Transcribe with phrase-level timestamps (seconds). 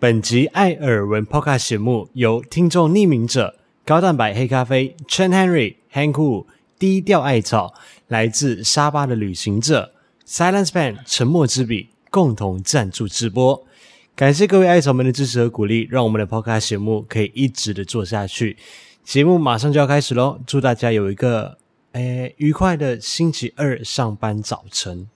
[0.00, 6.46] 本集艾尔文 Podcast 节目由听众匿名者、高蛋白黑咖啡、Chen Henry、Hank Wu、
[6.78, 7.74] 低调艾草、
[8.06, 9.92] 来自沙巴的旅行者、
[10.24, 13.66] Silence Pen 沉默之笔共同赞助直播。
[14.14, 18.56] 感谢各位艾草们的支持和鼓励，让我们的 Podcast 节目可以一直的做下去。
[19.02, 21.58] 节目马上就要开始喽，祝大家有一个
[21.90, 25.08] 诶愉快的星期二上班早晨。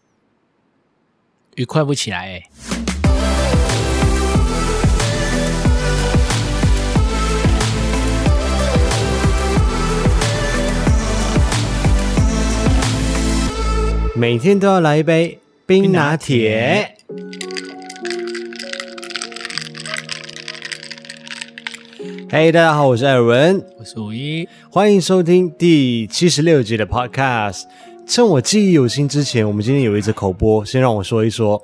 [1.55, 2.82] 愉快不起来诶
[14.15, 16.97] 每天都要来一杯冰拿铁。
[22.29, 27.63] 嘿，大家好，我是艾尔文，我是五一，欢迎收听第七十六集的 Podcast。
[28.07, 31.63] 趁我记忆犹新之前，我们今天有一则口播，先让我说一说。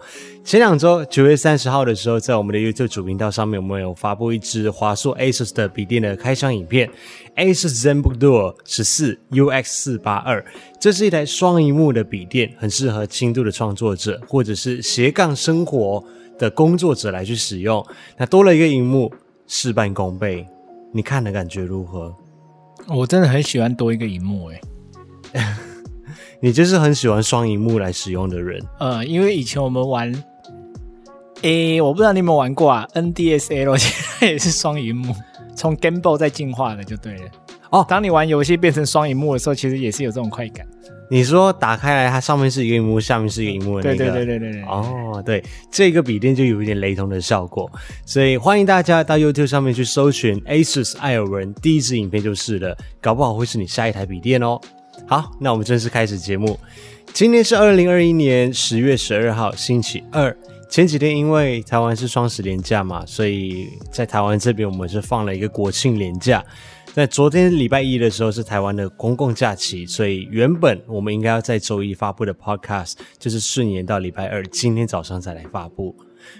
[0.48, 6.89] 前两周九月三十号的时候，在我们的 YouTube 主频道上面，我们有发布一支华硕 ASUS 的笔电的开箱影片
[7.36, 10.42] ，ASUS ZenBook Duo 十四 UX 四八二。
[10.81, 16.03] 这是一台双荧幕的笔电，很适合轻度的创作者或者是斜杠生活
[16.39, 17.87] 的工作者来去使用。
[18.17, 19.12] 那多了一个荧幕，
[19.47, 20.47] 事半功倍。
[20.94, 22.17] 你看的感觉如何？
[22.87, 24.61] 我真的很喜欢多一个荧幕，诶
[26.41, 28.65] 你就是很喜欢双荧幕来使用的人。
[28.78, 30.11] 呃，因为以前我们玩。
[31.42, 35.14] 诶，我不知道你有没有玩过啊？NDSL 现在也是双荧幕，
[35.55, 37.22] 从 Game Boy 再进化的就对了。
[37.70, 40.66] 哦，当你玩游戏变成双荧幕的时候，其实也是有这种快感。
[41.11, 44.05] 你说打开来，它上面是一个荧幕，下面是一个荧幕的那个。
[44.05, 44.62] 对对对对对对。
[44.64, 47.70] 哦，对，这个笔电就有一点雷同的效果，
[48.05, 54.61] 所以欢迎大家到 YouTube 上面去搜寻 ASUS 艾尔文，第一支影片就是了，搞不好会是你下一台笔电哦。
[55.06, 56.59] 好，那我们正式开始节目。
[57.14, 60.36] 今天是二零二一年十月十二号，星期二。
[60.69, 66.44] 前几天因为台湾是双十连假嘛，所以在台湾这边我们是放了一个国庆连假。
[66.92, 75.97] 在昨天礼拜一的时候是台湾的公共假期，所以原本我们应该要在周一发布的 Podcast 就是顺延到礼拜二，今天早上再来发布。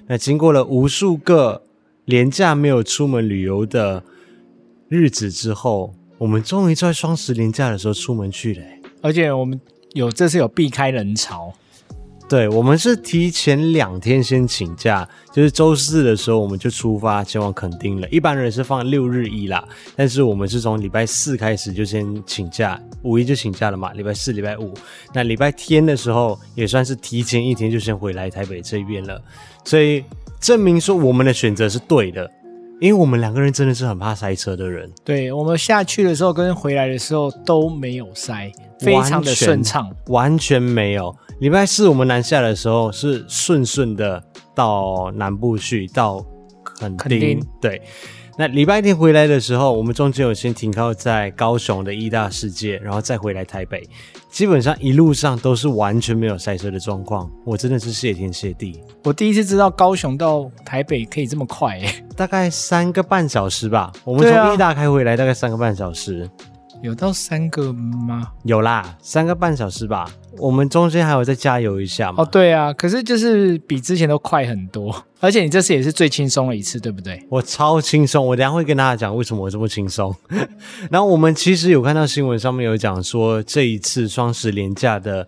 [0.07, 1.63] 那经过了无数个
[2.05, 4.03] 连假没有出门旅游的
[4.89, 8.63] 日子之后，我们终于在双十连假的时候出门去了，
[9.01, 9.59] 而且我们
[9.95, 11.53] 有这次有避开人潮。
[12.29, 18.09] 对，我们是提前两天先请假，就是周四的时候我们就出发前往垦丁了。
[18.11, 19.67] 一般人是放六日一啦，
[19.97, 23.95] 但是我们是从礼拜四开始就先请假，五一就请假了嘛。
[23.95, 24.75] 礼拜四、礼拜五，
[25.15, 29.19] 那礼拜天的时候也算是提前一天就先回来台北这边了，
[29.65, 30.05] 所以
[30.39, 32.31] 证明说我们的选择是对的，
[32.79, 34.91] 因为我们两个人真的是很怕塞车的人。
[35.03, 41.17] 对，我们下去的时候跟回来的时候都没有塞，非常的顺畅，完全没有。
[41.41, 44.21] 礼拜四我们南下的时候是顺顺的
[44.57, 46.25] 到南部去，到
[46.65, 47.41] 垦丁。
[47.61, 47.81] 对，
[48.37, 53.89] 那礼拜天回来的时候，我们中间有先停靠在高雄的义大世界，然后再回来台北。
[54.29, 58.83] 基本上一路上都是完全没有塞车的状况，我真的是谢天谢地。
[59.05, 63.93] 我第一次知道高雄到台北可以这么快，欸，大概三个半小时吧。
[64.05, 66.29] 我们从义大开回来大概三个半小时。
[66.81, 68.31] 有到三个吗？
[68.45, 70.09] 有啦，三个半小时吧。
[70.39, 72.23] 我们中间还有再加油一下嘛？
[72.23, 77.21] 哦，对啊，可是就是比之前都快很多， 而且你这次也是最轻松的一次，对不对？
[77.29, 80.15] 我超轻松，我等下会跟大家讲为什么我这么轻松。
[80.89, 85.27] 然后我们其实有看到新闻上面有讲说，这一次双十连假的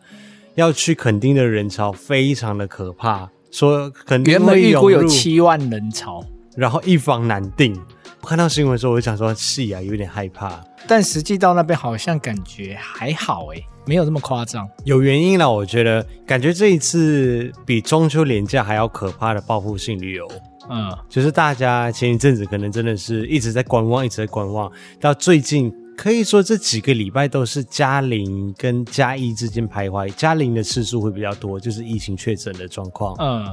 [0.55, 6.25] 要去垦丁的人潮非常的可怕，说垦丁原本预估有七万人潮，
[6.55, 7.77] 然后一房难订。
[8.22, 10.60] 我看到新闻的时候，我就想说，是啊，有点害怕。
[10.86, 14.69] 但实际到那边好像感觉还好诶，没有这么夸张。
[14.84, 20.31] 有原因啦，我觉得感觉这一次比中秋连假还要可怕的报复性旅游。
[20.69, 24.70] 嗯，就是大家前一阵子可能真的是一直在观望，一直在观望，
[25.00, 25.72] 到最近。
[26.00, 33.15] 可以说这几个礼拜都是加零跟嘉一之间徘徊，加零的次数会比较多，就是疫情确诊的状况。
[33.19, 33.47] 嗯，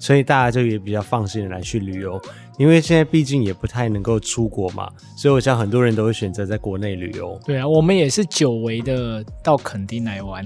[0.00, 2.20] 所以大家就也比较放心的来去旅游，
[2.58, 7.38] 因为现在毕竟也不太能够出国嘛，所以我想很多人都会选择在国内旅游。
[7.44, 10.44] 对啊，我们也是久违的到垦丁来玩，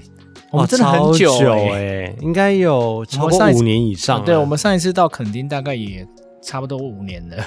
[0.51, 4.23] 我们真的很久哎、欸欸，应该有超过五年以上。
[4.23, 6.07] 对，我们上一次到垦丁大概也
[6.39, 7.43] 差不多五年了。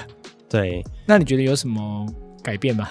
[0.49, 2.05] 对，那你觉得有什么
[2.43, 2.89] 改变吗？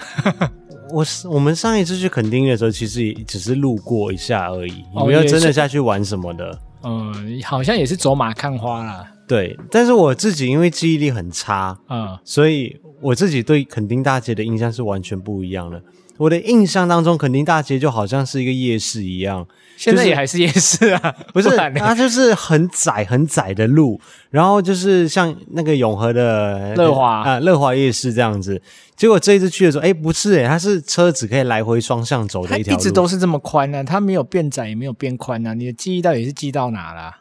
[0.91, 6.59] 我我们上一次去垦丁的时候，其实也只是路过一下而已，哦、没有真的下去玩什么的。
[6.83, 9.07] 嗯，好像也是走马看花啦。
[9.27, 15.81] 对，但是我自己因为记忆力很差，嗯，所以我自己对垦丁大街的印象是完全不一样的。
[16.17, 19.47] 我的印象当中，垦丁大街就好像是一个夜市一样，
[19.81, 21.49] 现在也还是夜市啊，不是？
[21.79, 23.99] 它就是很窄很窄的路，
[24.29, 28.61] 然后就是像那个永和的乐华啊，乐华夜市这样子。
[28.95, 35.53] 结果这一次去的时候，哎，不是哎，它是车子可以来回双向走的一条路，一直都是这么宽呢、啊，它没有变窄也没有变宽呢、啊。
[35.55, 37.15] 你的记忆到底是记到哪了？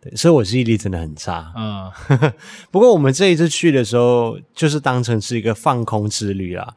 [0.00, 1.52] 对，所以我记忆力真的很差。
[1.54, 1.92] 嗯，
[2.72, 6.72] 不过我们这一次去的时候，就是当成是一个放空之旅啦。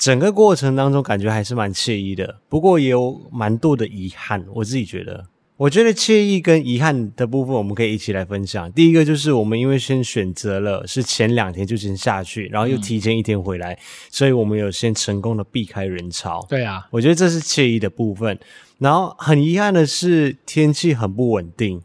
[0.00, 4.42] 整个过程当中，感觉还是蛮惬意的，不过也有蛮多的遗憾。
[4.54, 5.26] 我自己觉得，
[5.58, 8.72] 我觉得惬意跟遗憾的部分，我们可以一起来分享。
[8.72, 13.78] 第一个就是我们因为先选择了是前两天就先下去，然后又提前一天回来，嗯、
[14.10, 16.46] 所以我们有先成功的避开人潮。
[16.48, 18.38] 对啊，我觉得这是惬意的部分。
[18.78, 21.82] 然后很遗憾的是天气很不稳定，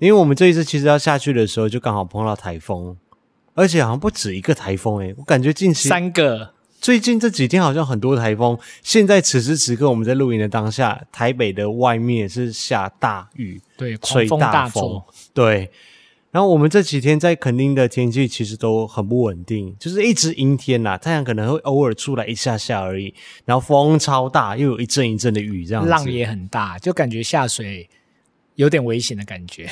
[0.00, 2.96] 因为我们这一次其实要下去的时候，就刚好碰到台风，
[3.54, 6.54] 而且好像不止一个台风诶，我感觉近期三个。
[6.82, 8.58] 最近这几天好像很多台风。
[8.82, 15.00] 现在此时此刻我们在录影的当下，台北的外面是下大雨，对，吹大风，
[15.32, 15.70] 对。
[16.32, 23.14] 然后我们这几天在垦丁的天气其实都很不稳定，就是一直阴天呐，太阳可能会偶尔出来一下下而已。
[23.44, 27.88] 然后风超大，又有一阵一阵的雨，这样子浪也很大，就感觉下水
[28.56, 29.70] 有点危险的感觉。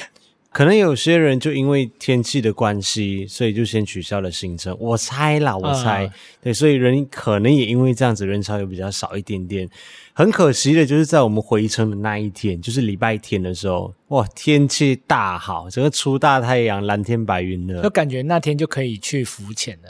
[0.52, 4.76] 可能有些人就因为天气的关系，所以就先取消了行程。
[4.80, 6.12] 我猜啦，我猜，嗯、
[6.42, 9.68] 对，所以人可能也因为这样子，人潮又比较少一点点。
[10.12, 19.88] 很可惜的就是在我们回程的那一天，就是礼拜天的时候，哇，天气大好，整个出大太阳，蓝天白云的，就感觉那天就可以去浮潜了。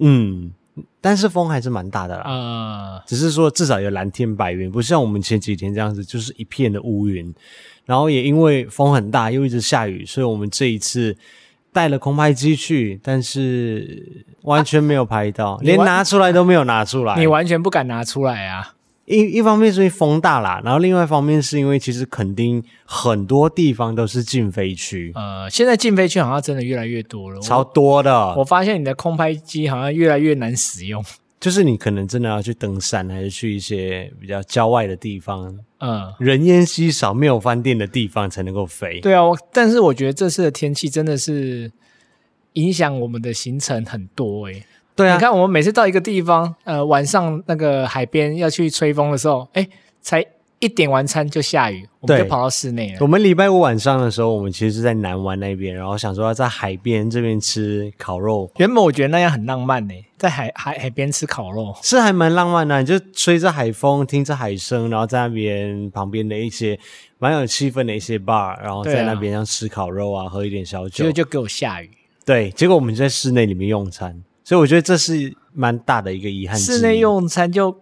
[0.00, 0.52] 嗯，
[1.00, 3.02] 但是风还是蛮大的啦。
[3.06, 7.34] 只是说至少有蓝天白云，不像我们前几天这样子，就是一片的乌云。
[7.86, 11.16] 然后也因为风很大，又一直下雨，所以我们这一次
[11.72, 17.16] 带了空拍机去，但是完全没有拍到，啊、连拿出来都没有拿出来。
[17.18, 18.74] 你完全不敢拿出来啊！
[19.04, 25.12] 一一方面是因为风大啦，然后另外一方面是因为其实垦丁很多地方都是禁飞区。
[25.14, 28.12] 呃，现在禁飞区好像真的越来越多了，超多的。
[28.12, 31.04] 我，我发现你的空拍机好像越来越难使用。
[31.46, 38.98] 就是你可能真的要去登山，还是去一些比较郊外的地方，嗯，人烟稀少、没有饭店的地方才能够飞。
[39.00, 39.22] 对啊，
[39.52, 41.70] 但是我觉得这次的天气真的是
[42.54, 44.66] 影响我们的行程很多诶、欸。
[44.96, 49.68] 对啊，你看我们每次到一个地方，呃，晚上那个海边要去吹风的时候，诶，
[50.00, 50.26] 才。
[50.58, 52.98] 一点完餐就下雨，我们就跑到室内了。
[53.00, 58.50] 我们礼拜五晚上的时候，我们其实是在南湾那边，然后想说要在海边这边吃烤肉。
[58.56, 66.78] 原本我觉得那样很浪漫呢，在海海海边吃烤肉是还蛮浪漫的，你就吹着海风，听着海声，然后在那边旁边的一些
[67.18, 70.96] 蛮有气氛的一些 bar，然后在那边像吃烤肉啊，喝一点小酒。
[70.96, 71.90] 结果就给我下雨。
[72.24, 76.58] 对，结果我们就在室内里面用餐，所以我觉得这是蛮大的一个遗憾。
[76.58, 77.76] 室内用餐就。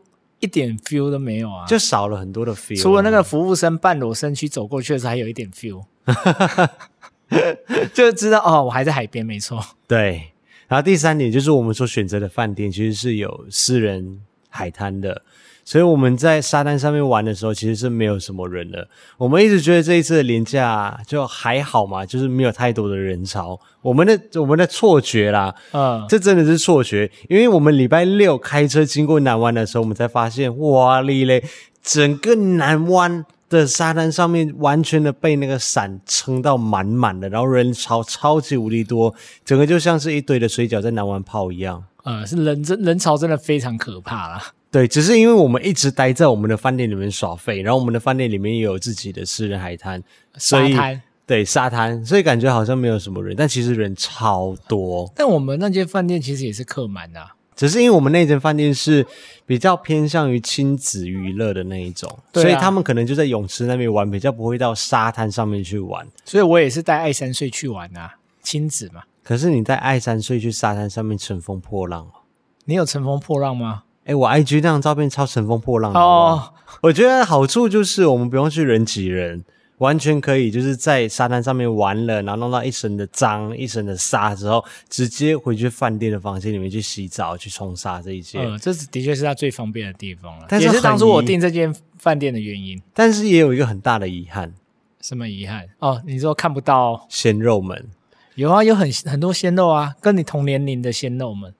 [0.44, 2.80] 一点 feel 都没有啊，就少了很多的 feel。
[2.80, 5.82] 除了那个服务生半裸身躯走过去的时候，还有一点 feel，
[7.94, 9.64] 就知道哦，我还在海边，没错。
[9.88, 10.32] 对，
[10.68, 14.20] 然后第三点就是我们所选择的饭店其实是有私人
[14.50, 15.22] 海滩的。
[15.64, 18.86] 所以我们在沙滩上面玩的时候，其实是没有什么人的。
[19.16, 23.58] 我们一直觉得这一次的廉价就还好嘛，就是没有太多的人潮。
[23.80, 31.42] 我们的我们的错觉啦，嗯，这真的是错觉，因为我们礼拜六开车经过南湾的时候，我们才发现，哇哩嘞，
[31.82, 39.14] 整个南湾的沙滩上面完全的被那个伞撑到满满的，然后人潮超级无敌多，
[39.44, 41.84] 整个就像是一堆的水饺在南湾泡一样。
[42.04, 44.42] 呃，是人真人潮真的非常可怕啦。
[44.74, 50.02] 对，只是因为我们一直待在我们的饭店里面耍废，然后我们的饭店里面也有自己的私人海滩，
[50.36, 55.08] 沙滩，对，沙滩，所以感觉好像没有什么人，但其实人超多。
[55.14, 59.06] 但我们那间饭店其实也是客满的，只是因为我们那间饭店是
[59.46, 66.04] 比较偏向于亲子娱乐的那一种，啊，所以他们可能就在泳池那边玩，比较不会到沙滩上面去玩。
[66.24, 69.04] 所以我也是带爱三岁去玩啊，亲子嘛。
[69.22, 72.26] 可是你带爱三岁去沙滩上面乘风破浪哦，
[72.64, 73.83] 你有乘风破浪吗？
[74.04, 76.52] 哎，我 IG 那张照片超乘风破浪的哦。
[76.82, 79.44] 我觉得好处就是我们不用去人挤人，
[79.78, 88.38] 完全可以就是在沙滩上面玩了，然后弄到一身的脏、一身的沙之后，直接回去饭店的房间里面去洗澡、去冲沙这一些。
[88.40, 92.80] 嗯，这是的确是他最方便的地方了，但是也是当初我订这间饭店的原因。
[92.92, 94.52] 但是也有一个很大的遗憾，
[95.00, 95.66] 什么遗憾？
[95.78, 97.88] 哦，你说看不到鲜肉们？
[98.34, 101.54] 有啊，有很很多鲜肉啊，跟你同年龄的鲜肉们，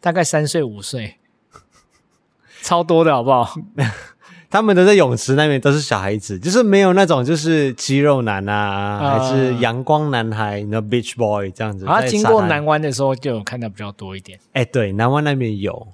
[0.00, 1.14] 大概三岁五岁。
[2.62, 3.54] 超多的好不好？
[4.50, 11.84] 他们都在泳池那边，都是小孩子，就是没有那种就是肌肉男啊，呃、还是阳光男孩，那 beach boy 这样子。
[11.84, 14.38] 啊，经过南湾的时候就有看到比较多一点。
[14.54, 15.88] 哎，对，南湾那边有，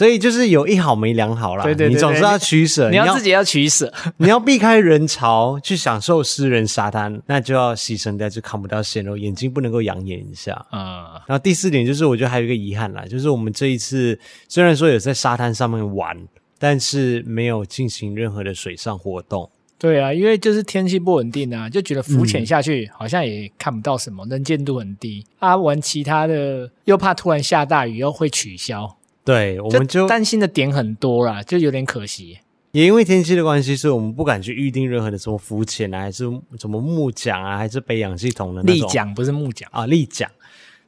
[0.00, 1.62] 所以就是有一好没两好啦。
[1.62, 11.16] 对对你总是要取舍，你要自己要取舍， 你要避开人潮去享受私人沙滩，那就要牺牲掉，就看不到鲜肉，眼睛不能够养眼一下啊。
[11.16, 16.16] 嗯、然后第四点就是，我觉得还有一个遗憾啦，就是我们这一次虽然说有在沙滩上面玩，
[16.58, 19.50] 但是没有进行任何的水上活动。
[19.78, 25.54] 对啊，因为就是天气不稳定啊，就觉得浮潜下去好像也看不到什么，嗯、能见度很低啊。
[25.54, 32.38] 玩其他的又怕突然下大雨又会取消，对，我们就，担心的点很多啦，就有点可惜。
[32.72, 36.24] 也因为天气的关系，所以我们不敢去预定任何的什么浮潜啊，还是
[36.58, 38.88] 什么木桨啊，还是背氧系统的那种。
[38.88, 40.30] 立桨不是木桨啊，立桨。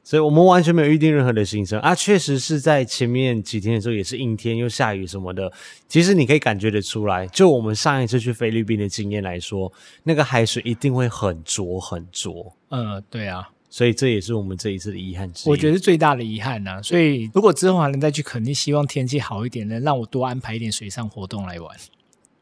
[0.04, 5.52] 所以我们完全没有预定任何的行程啊，确实是在前面几天的时候也是阴天又下雨什么的。
[5.86, 9.72] 其实你可以感觉得出来，就我们上一次去菲律宾的经验来说，
[10.02, 12.52] 那个海水一定会很浊很浊。
[12.70, 15.50] 嗯，对啊，所以这也是我们这一次的遗憾之一。
[15.50, 16.78] 我觉得是最大的遗憾呐。
[16.82, 21.74] 所以如果之后还能再去，肯定希望天气好一点，能让我多安排一点水上活动来玩。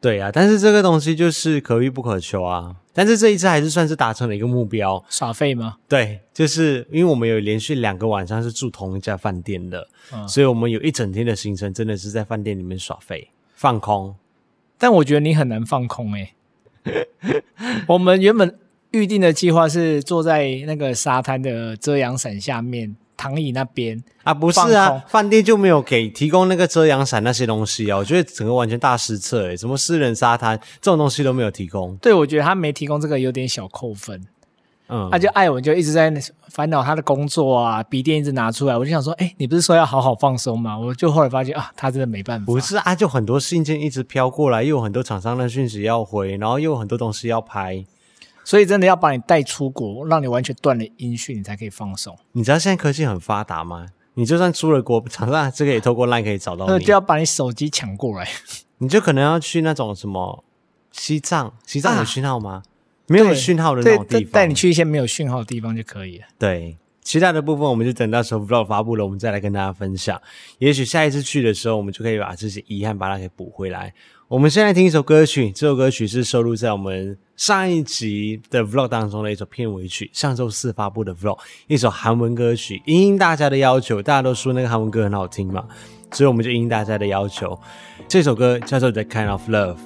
[0.01, 2.75] 对啊，但是这个东西就是可遇不可求啊。
[2.93, 5.77] 但是这一次还是算是达成了一个目标，耍废吗？
[5.89, 14.17] 对，就是因为我们有连续两个晚上是住同一家饭店的，嗯，所以我们有一整天的行程真的是在饭店里面耍废放空。
[14.77, 16.35] 但我觉得你很难放空诶。
[17.87, 18.59] 我们原本
[18.93, 22.97] 预定的计划是坐在那个沙滩的遮阳伞下面。
[23.17, 31.95] 躺椅那边啊，不是啊，饭店就没有给提供那个遮阳伞那些东西啊，我觉得整个完全大失策诶，什么私人沙滩这种东西都没有提供。
[31.99, 34.27] 对，我觉得他没提供这个有点小扣分。
[34.89, 36.11] 嗯，他、啊、就艾文就一直在
[36.49, 40.79] 烦恼他的工作啊，笔电一直拿出来，我就想说，哎，你不是说要好好放松吗？
[40.79, 42.47] 我就后来发现啊，他真的没办法。
[42.47, 47.85] 不是啊，就很多信件一直飘过来，又有很多厂商的讯息要回，然后又有很多东西要拍。
[48.51, 52.19] 所以真的要把你带出国，让你完全断了音讯，你才可以放松。
[52.33, 53.87] 你知道现在科技很发达吗？
[54.15, 56.85] 你就算出了国， 厂商这个也透过 LINE 可以找到你。
[56.85, 58.29] 就要把你手机抢过来，
[58.79, 60.43] 你就可能要去那种什么
[60.91, 62.55] 西藏，西藏有讯号吗？
[62.55, 62.63] 啊、
[63.07, 66.27] 没有讯号的那种地方，带你去一些没有讯号的地方就可以了。
[66.37, 70.21] 对，其他的部分我们就等到时候 Vlog 发布了，我们再来跟大家分享。
[70.59, 73.95] 也许下一次去的时候，我们就可以把这些遗憾把它给补回来。
[74.31, 82.81] 我们现在听一首歌曲，这首歌曲是收录在我们上一集的 vlog 当中的一首片尾曲，上周四发布的 vlog，一首韩文歌曲。
[82.87, 85.65] 因应大家的要求，大家都说那个韩文歌很好听嘛，
[86.13, 87.59] 所以我们就应大家的要求，
[88.07, 89.79] 这首歌叫做《The Kind of Love》。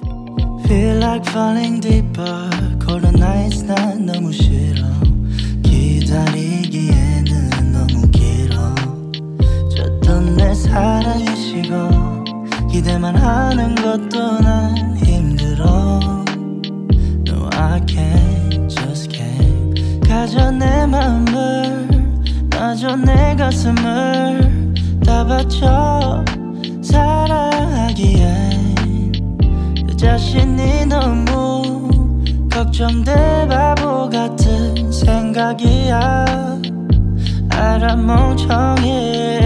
[12.75, 16.01] 기대만 하는 것도 난 힘들어.
[17.25, 20.05] No I can't just can't.
[20.05, 21.87] 가져 내 마음을
[22.53, 24.73] 마저 내 가슴을.
[25.05, 26.25] 다 바쳐
[26.81, 28.33] 사랑하기엔
[29.87, 32.11] 내 자신이 너무
[32.51, 36.25] 걱정돼 바보 같은 생각이야.
[37.51, 39.39] 알아 멍청해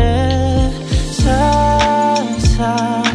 [1.12, 3.09] 상상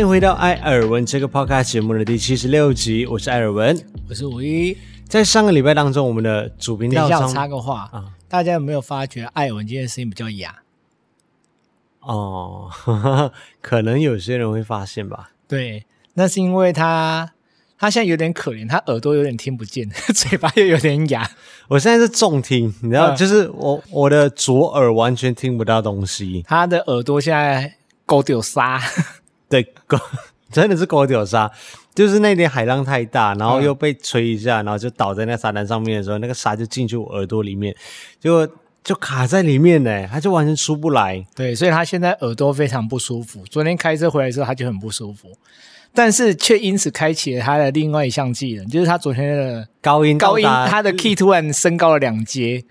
[0.00, 3.78] 欢迎回到艾尔文这个 podcast 节目的第七十六集，我是艾尔文，
[4.08, 4.74] 我是五一。
[5.06, 10.56] 在上个礼拜当中，我们的主频道上插个话啊，大家有没有发觉艾尔文今天声音比较哑？
[12.00, 15.32] 哦呵呵， 可能有些人会发现吧。
[15.46, 17.32] 对，那是因为他
[17.78, 21.30] 他现在有点可怜，他耳朵有点听不见， 嘴巴又有点哑。
[21.68, 27.74] 我现在是重听，你知道，嗯、就是我我的左耳完全听不到东西，他的耳朵现在
[28.06, 28.80] 狗丢沙。
[29.50, 29.98] 对，狗
[30.50, 31.50] 真的是狗丢沙，
[31.94, 37.74] 就是那天海浪太大，然后又被吹一下，然后就倒在那沙滩上面的时候，那个沙就进去我耳朵里面，
[38.18, 38.48] 就
[38.82, 41.22] 就卡在里面呢，他就完全出不来。
[41.34, 43.44] 对，所以他现在耳朵非常不舒服。
[43.50, 45.28] 昨天开车回来的时候，他就很不舒服，
[45.92, 52.64] 但是却因此开启了他的另外一项技能，就是他昨天的高音高音，他的 key 突然升高了两阶。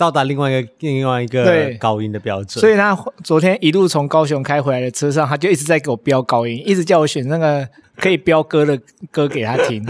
[0.00, 1.44] 到达另外一个另外一个
[1.78, 8.80] 高音的标准，所以他昨天一路从高雄开回来的车上，他就一直在给我飙高音，一直叫我选那个可以飙歌的
[9.10, 9.86] 歌给他听，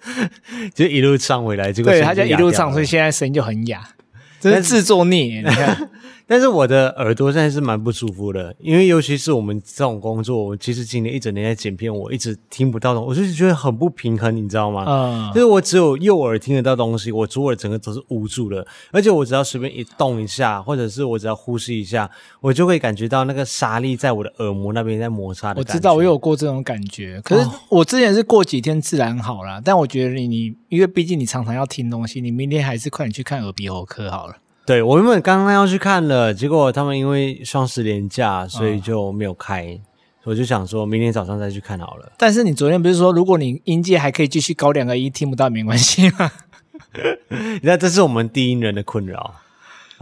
[0.74, 3.86] 就一路唱回来，结果对，他就一路唱，所以现在声音就很哑，
[4.40, 5.42] 真是自作孽。
[5.42, 5.90] 你看，
[6.26, 14.84] 但是我的耳朵现在是蛮不舒服的，因为尤其是我们这种工作，我其实今年一整年在剪片，我一直听不到东西，我就是觉得很不平衡，你知道吗？
[14.86, 22.10] 嗯，就是我只有右耳听得到东西，我左耳整个都是捂住的，而且我只要随便一动一下，或者是我只要呼吸一下，
[22.40, 25.60] 我就会感觉到那个沙粒在我的耳膜那边在摩擦的。
[25.60, 34.36] 我知道，我有过这种感觉，可是我之前是过几天自然好了，哦、但我觉得你你，因为毕竟你常常要听东西，你明天还是快点去看耳鼻喉科好了。
[34.64, 39.66] 对，我原本刚刚要去看了，结果他们因为双十连假，所以就没有开。
[39.66, 39.80] 嗯、
[40.24, 42.12] 我就想说明天早上再去看好了。
[42.16, 46.30] 但是你昨天不是说，如果你音阶还可以继续高两个音，听不到没关系吗？
[47.28, 49.34] 你知道这是我们低音人的困扰。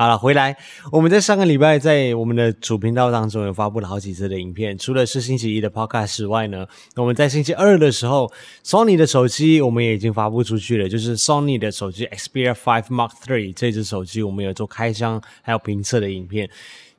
[0.01, 0.57] 好了，回来，
[0.91, 6.67] 我们在上个礼拜在我们的主频道当中有发布了好几次的影片，除了是星期一的 Podcast 之外呢，
[6.97, 8.33] 我们在星期二的时候
[8.65, 16.49] ，Sony 的手机我们也已经发布出去了，就是 Sony 的手机 Xperia 5 Mark III 这只手机，我们有做开箱还有评测的影片。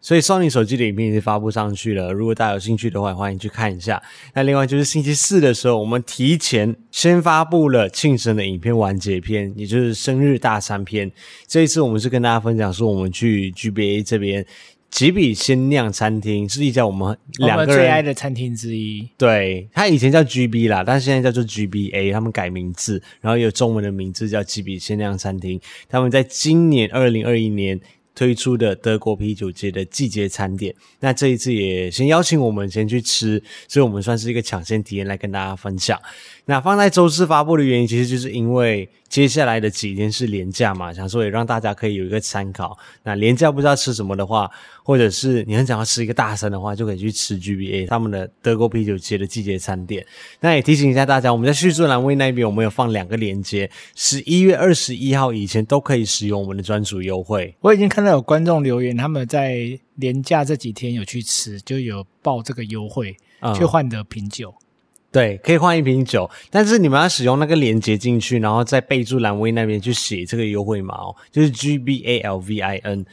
[0.02, 2.12] 所以，Sony 手机的影片已经发布上去了。
[2.12, 4.02] 如果大家有兴趣的话，欢迎去看一下。
[4.34, 11.12] 那另外就是星期四的时候，我们提前先发布了庆生的影片完结篇，也就是生日大餐篇。
[11.46, 14.44] 这一次我们是跟大家分享说，我们去 GBA 这边
[14.90, 19.08] 吉比鲜酿餐厅，是一家我们两个人最爱的餐厅之一。
[19.20, 25.62] 对，它以前叫 GB 啦，但是现在叫做 GBA，他们改名字，然后有中文的名字叫吉比鲜酿餐厅。
[25.88, 27.80] 他们在今年二零二一年。
[28.14, 36.00] 推出的德国啤酒节的季节餐点，那这一次也先邀请我们先去吃，所以我们算是一个抢先体验来跟大家分享。
[36.46, 42.78] 那放在周四发布的原因，其实就是因为接下来的几天是连假嘛，想说也让大家可以有一个参考。
[43.04, 44.50] 那连假不知道吃什么的话，
[44.86, 50.08] 或者是你很想要吃一个大餐的话，就可以去吃 GBA 他们的德国啤酒节的季节餐点。
[50.40, 57.54] 那也提醒一下大家，我们在叙述栏位那边我们有放两个链接，十一月二十一号以前都可以使用我们的专属优惠。
[57.60, 63.18] 我已经看到有观众留言，他们在连假这几天有去吃，就有报这个优惠，
[63.58, 64.56] 去换得啤酒。
[64.58, 64.71] 嗯
[65.12, 73.06] 对，可以换一瓶酒，但是你们要使用那个链接进去，然后在备注栏位那边去写这个优惠码哦，就是 G B A L V I N。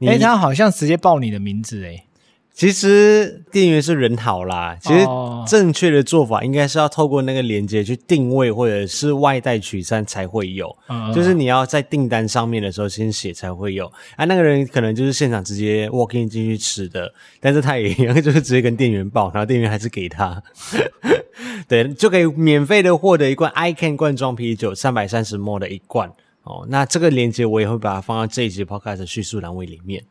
[0.00, 2.04] 诶，他好像直接报你的名字诶。
[2.54, 5.04] 其实店员是人好啦，其实
[5.44, 13.90] 正确的做法应该是要透过那个连接去定位或者是外带取餐才会有，嗯、就是你要在订单上面的时候先写才会有。
[14.14, 20.40] 啊，那个人可能就是现场直接 walk in 进去吃的，但是他也一样，就是直接跟店员报，然后店员还是给他，
[21.66, 26.08] 对，就可以免费的获得一罐 iCan 罐装啤酒，三百三十 ml 的一罐
[26.44, 26.64] 哦。
[26.68, 30.04] 那这个链接我也会把它放到这一集 podcast 的叙述栏位里面。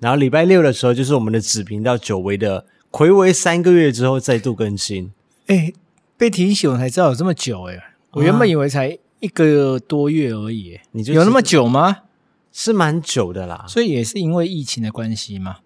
[0.00, 5.12] 然后礼拜六的时候，就是我们的子频道久违的暌违三个月之后再度更新。
[5.48, 5.72] 哎，
[6.16, 7.74] 被提醒我才知道有这么久哎！
[8.12, 10.78] 我原本以为才一个多月而已。
[10.92, 11.98] 你就有那么久吗？
[12.52, 13.64] 是蛮久的啦。
[13.66, 15.56] 所以也是因为疫情的关系吗？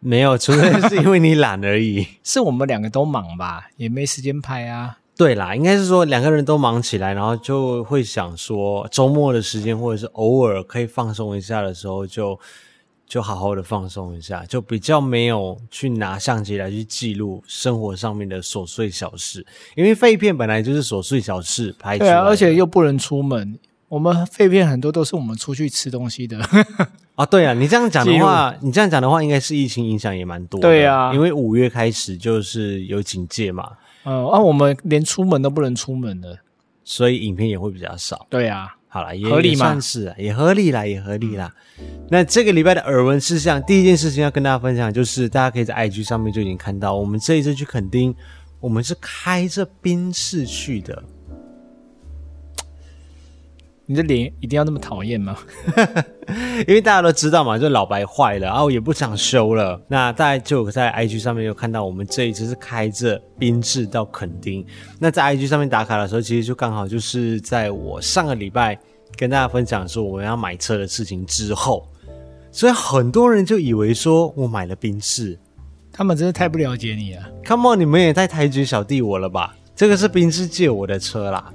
[0.00, 2.06] 没有，纯粹是因为你懒而已。
[2.22, 4.98] 是我们两个都忙吧，也没时间拍啊。
[5.16, 12.34] 对啦，应该是说两个人都忙起来，然后就会想说周末的时间或者是偶尔可以放松一下的时候就。
[12.34, 12.40] 就
[13.22, 19.44] 好好的放松一下，就比较没有去拿相机来去记录生活上面的琐碎小事，
[19.76, 22.10] 因为废片本来就是琐碎小事拍出来。
[22.10, 26.38] 对啊，而且又不能出门，我们废片很多都是我们出去吃东西的。
[27.14, 30.68] 啊，对啊，你这样讲的话，你这样讲的话，应该是疫情影响也蛮多的。
[30.68, 33.70] 对啊，因为五月开始就是有警戒嘛。
[34.04, 36.38] 嗯，啊，我们连出门都不能出门的，
[36.82, 38.26] 所以影片也会比较少。
[38.28, 38.74] 对啊。
[38.94, 41.52] 好了，也合理嘛，是啊，也合理啦，也合理啦。
[42.08, 48.14] 那这个礼拜的耳闻事项，第一件事情要跟大家分享，就是大家可以在 IG 上面就已经看到，我们这一次去垦丁，
[48.60, 51.02] 我们是开着宾士去的。
[53.86, 55.36] 你的脸一定要那么讨厌吗？
[56.66, 59.78] 因为大家都知道嘛，就老白坏了，然后也不想修了。
[59.88, 64.64] 那大家就在 IG 上面有看到，我们这一次是开着宾士到垦丁。
[64.98, 68.78] 那在 IG 上面打卡的时候，其实就刚好就是在我上个礼拜
[69.16, 71.86] 跟大家分享说我们要买车的事情之后，
[72.50, 75.38] 所以很多人就以为说我买了宾士，
[75.92, 77.22] 他们真的太不了解你了。
[77.44, 79.54] Come on，你们也太抬举小弟我了吧？
[79.76, 81.52] 这个是宾士借我的车啦。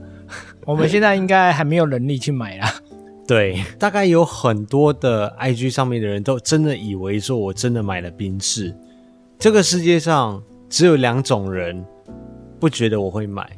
[0.69, 2.71] 我们现在应该还没有能力去买啦。
[3.27, 8.71] 对，大概有很多的 IG 上面的人都真的以为说我真的买了冰室。
[9.39, 11.83] 这个世界上只有两种人
[12.59, 13.49] 不觉得我会买，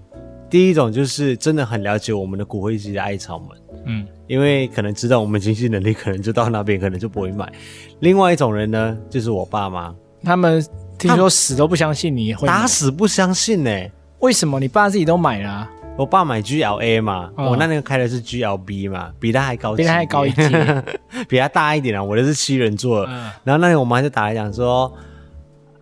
[0.50, 3.50] 第一种就是真的很了解我们的骨灰级的艾草们，
[3.88, 7.52] 嗯，因为可能知道我们经济能力，可能就到那边，可能就不会买。
[8.00, 9.94] 另外一种人呢，就是我爸妈，
[10.24, 10.66] 他们
[10.98, 13.92] 听说死都不相信你会打死不相信呢、欸？
[14.20, 14.62] 为什么？
[14.62, 15.72] 你爸自己都买了、啊。
[15.98, 20.84] 我爸买 GLA 嘛，哦、我那年开的是 GLB 嘛，比他还高，比他还高一阶。
[21.30, 23.06] 比他大一点啊，我的是七人座。
[23.08, 24.92] 嗯、然后那天我妈就打来讲说：“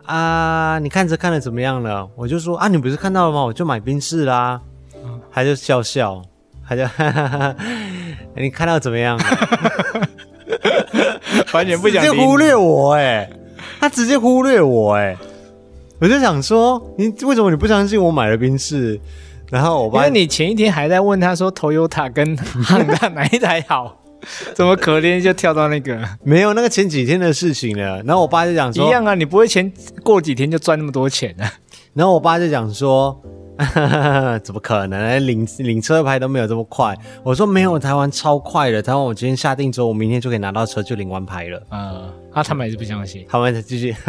[0.05, 3.45] 啊，你看着看的怎么样了？”我就说：“啊，你不是看到了吗？
[3.45, 4.59] 我就买宾士啦。
[4.95, 6.21] 嗯”他就笑笑，
[6.67, 7.55] 他就哈哈哈，
[8.35, 9.23] 你看到怎么样了？
[11.53, 13.33] 完全不想直接忽略我哎、欸，
[13.79, 15.17] 他直接忽略我哎、欸，
[16.01, 18.99] 我就想说，你为什么你不相信我买了宾士？
[19.51, 23.99] 然后我爸，因为你前一天还在问他说，Toyota 跟 Honda 哪一台好，
[24.53, 25.99] 怎么可怜就跳到那个？
[26.23, 28.01] 没有那个前几天的事情了。
[28.03, 29.71] 然后我爸就讲说，一样啊，你不会前
[30.03, 31.51] 过几天就赚那么多钱啊。
[31.93, 33.19] 然后我爸就讲说，
[34.43, 35.25] 怎么可能？
[35.25, 36.95] 领领车牌都没有这么快。
[37.23, 38.81] 我说没有，台湾超快的。
[38.81, 41.61] 台湾我今天下定之后，我明天就可以拿到车，就领完牌了。
[41.71, 43.95] 嗯，啊，他们还是不相信，他们继续。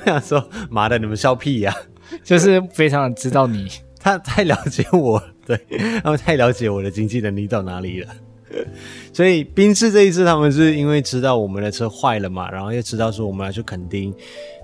[0.00, 1.76] 我想说，妈的，你们笑屁呀、啊！
[2.24, 3.68] 就是非常的知道你，
[4.00, 5.60] 他太了解我，对，
[6.02, 8.08] 他们太了解我的经济能力到哪里了。
[9.12, 14.12] 所以宾士这一次，他们是因为知道我们的车坏了嘛，然后又知道说我们要去垦丁，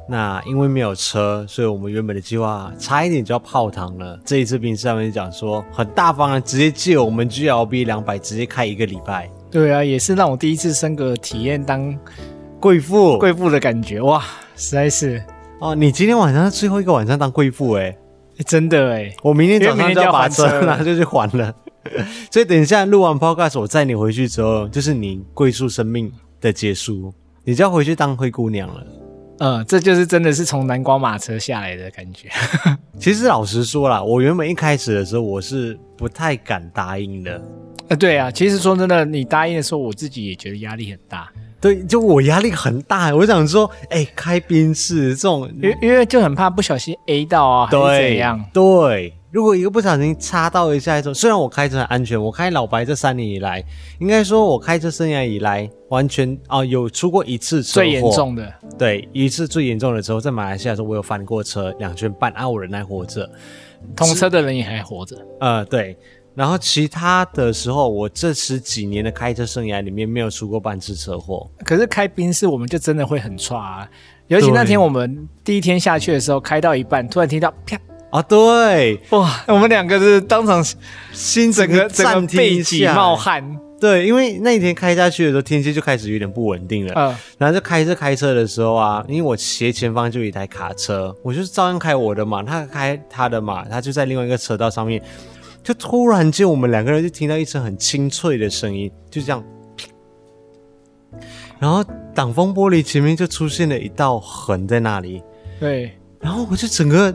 [0.08, 4.18] 那因为没有车，所以我们原本的计划差一点就要泡汤了。
[4.24, 9.28] 这一次宾士他们就讲说很大方的，直接借我们 GLB 两百，直接开一个礼拜。
[9.50, 11.94] 对啊，也是让我第一次升格体验当
[12.58, 14.24] 贵妇贵妇的感觉，哇，
[14.56, 15.22] 实在是。
[15.60, 17.96] 哦，你今天晚上是最后一个晚上当贵妇哎，
[18.46, 21.54] 真的哎，我明天早上就要把车拿就去还了，
[22.30, 27.14] 所以等一下录完 podcast 我载你回去之后，就是你贵妇生命的结束，
[27.44, 28.86] 你就要回去当灰姑娘了。
[29.38, 32.28] 嗯，这就是真的是从南瓜马车下来的感觉。
[33.00, 37.42] 其实老实说啦，我原本一开始的时候我是不太敢答应的。
[37.88, 41.28] 呃，对啊，其实说真的，你答应的时候，我自己也觉得压力很大。
[41.64, 48.44] 对，就我压力很大，我想说，哎，开宾士这种，因因为就很怕不小心 A 到啊，对还是怎样？
[48.52, 53.64] 对，如果一个不小心插到一下，说虽然我开车很安全，我开老白这三年以来，
[53.98, 63.26] 应该说我开车生涯以来，完全啊、呃、有出过一次车祸，最严重的，对，一次最严重的时候，在马来西亚的时候，我有翻过车，两圈半，啊，我人还活着，
[63.96, 65.96] 同车的人也还活着，呃，对。
[66.34, 71.48] 然后其他的时候，我这十几年的开车生涯里面没有出过半次车祸。
[71.64, 73.88] 可是开宾士，我们就真的会很差啊。
[74.26, 77.78] 尤其那天我们第一天下去的时候，开到一半，突然听到啪
[78.10, 80.64] 啊，对，哇，我们两个是当场
[81.12, 83.60] 心整个整个背脊冒汗。
[83.80, 86.92] 对，因为那一天开下去的时候，天气就开始有点不稳定了。
[86.96, 95.02] 嗯，然后就开车开车的时候啊，因为我斜前方就有一台卡车，我就是照样开我的嘛，他开他的嘛，他就在另外一个车道上面。
[95.64, 99.42] 就突然间，我们两个人就听到一声很清脆的声音，就这样，
[101.58, 101.82] 然后
[102.14, 105.22] 挡风玻璃前面就出现了一道痕在那里。
[105.58, 107.12] 对，然后我就整个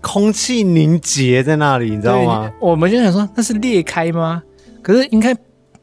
[0.00, 2.50] 空气凝结在那里，你知道吗？
[2.60, 4.42] 我们就想说那是裂开吗？
[4.82, 5.36] 可是应该。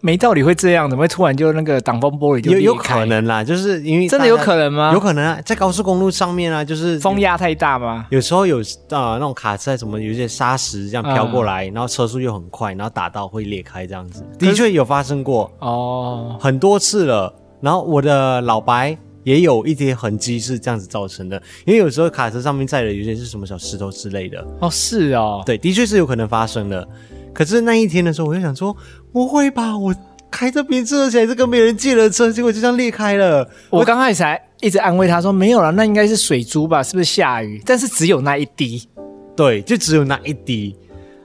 [0.06, 2.52] 没道理会这样，怎么会突然就那个挡风玻璃就？
[2.52, 4.92] 有有可能啦，就是因为真的有可能吗？
[4.92, 8.06] 有可能啊，在高速公路上面啊，就是风压太大吗？
[8.10, 17.34] 有时候有啊、呃，那种卡车什么，有一些沙石这样飘过来，嗯、然后车速又很快，然后打到会裂开这样子，的确有发生过哦，很多次了。
[17.62, 26.86] 然后我的老白也有一些痕迹是这样子造成的，因为有时候卡车上面载的有些是什么小石头之类的哦，是哦，对，的确是有可能发生的。
[27.34, 28.76] 可是那一天的时候，我就想说，
[29.12, 29.94] 不会吧，我
[30.30, 33.48] 开这宾车，而且还是跟别人借了车，结果就这样裂开了。
[33.70, 37.62] 我刚开始还一直安慰他说，没有了，那应该是水珠吧，是不是下雨？
[37.66, 38.88] 但是只有那一滴，
[39.36, 40.76] 对，就只有那一滴。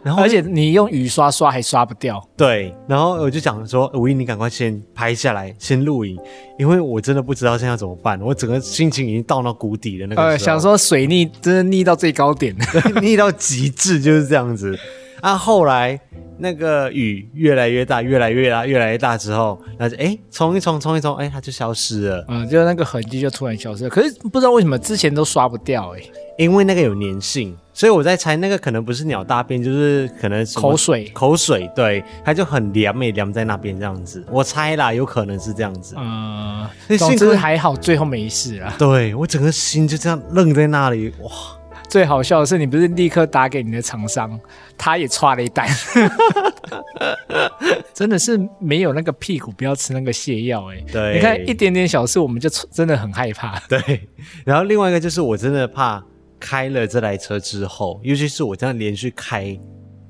[0.00, 2.22] 然后，而且你用雨刷刷还刷不掉。
[2.36, 6.16] 对，然后我就讲说，吴英，你赶快先拍下来，先录影，
[6.56, 10.06] 因为我真的不知道现在怎么办，我整个心情已经到那谷底了。
[10.06, 12.56] 那个想说水逆真的逆到最高点，
[13.02, 14.78] 逆到极致就是这样子。
[15.20, 15.98] 啊，后来
[16.38, 22.24] 那个雨越来越大，越来越大，越来越大之后，那就哎冲一冲，冲一冲，哎它就消失了。
[22.28, 23.90] 嗯，就那个痕迹就突然消失了。
[23.90, 26.02] 可是不知道为什么之前都刷不掉哎，
[26.38, 34.24] 因为那个有粘性，所以我在猜那个可能不是鸟大便，就是可能口水，口水，对，它就很黏没黏在那边这样子。
[34.30, 35.96] 我猜啦，有可能是这样子。
[35.98, 36.64] 嗯，
[36.96, 38.72] 总之还好，最后没事啊。
[38.78, 41.57] 对，我整个心就这样愣在那里，哇。
[41.88, 44.38] 最好笑的是，你不是立刻打给你的厂商，
[44.76, 45.66] 他也剉了一单，
[47.94, 50.80] 真的是没有那个屁股不要吃那个泻药哎。
[50.92, 53.58] 对，你看一点点小事，我们就真的很害怕。
[53.68, 54.08] 对，
[54.44, 56.04] 然后另外一个就是我真的怕
[56.38, 59.58] 开了这台车之后，尤其是我这样连续开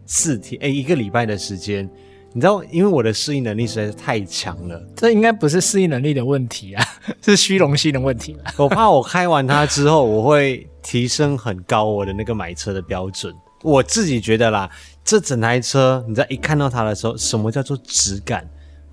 [0.05, 1.89] 四天，哎，一个礼拜的时间。
[2.33, 6.85] 你知道，因为我的适应能力实在是太强了，这应该不是适应能力的问题啊，
[7.23, 8.37] 是虚荣心的问题。
[8.57, 13.35] 我怕我开完它之后，我会提升很高我的那个买车的标准。
[13.63, 14.71] 我自己觉得啦，
[15.05, 18.49] 这整台车，你在一看到它的时候，什么叫做质感？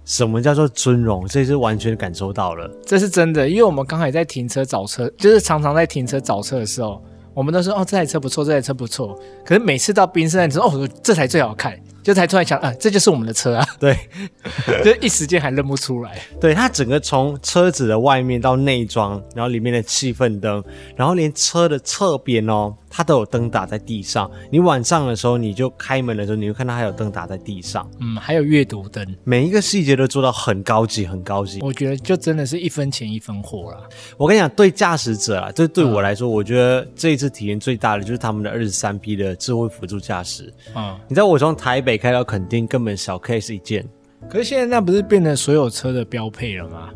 [0.05, 3.49] 什么叫做尊荣，这是完全感受到了，这是真的。
[3.49, 9.19] 因为我们刚才在停车找车，就是常常在停车找车的时候，我们都说哦，这台车不错，这台车不错。
[9.43, 11.75] 可是每次到宾士那之后，哦，这台最好看。
[12.05, 13.65] 就才突然想，啊，这就是我们的车啊！
[13.79, 13.97] 对，
[14.85, 16.21] 就一时间还认不出来。
[16.39, 20.63] 对，它整个从车子的外面到内装，然后里面的气氛灯，
[20.95, 22.75] 然后连车的侧边哦。
[22.97, 27.85] 它都有灯打在地上，你晚上的时候，你就开门的时候，你会看到它有灯打在地上。
[27.99, 31.59] 嗯，还有阅读灯，每一个细节都做到很高级，很高级。
[31.61, 33.89] 我觉得就真的是一分钱一分货了。
[34.15, 40.53] 我跟你讲，对驾驶者啊，这对我来说，嗯、我觉得这一次体验最大的就是他们的二十三 P 的智慧辅助驾驶。
[40.73, 43.85] 嗯，你知道我从台北开到垦丁，根本小 case 一件。
[44.29, 46.91] 可是现在那不是变成所有车的标配了吗？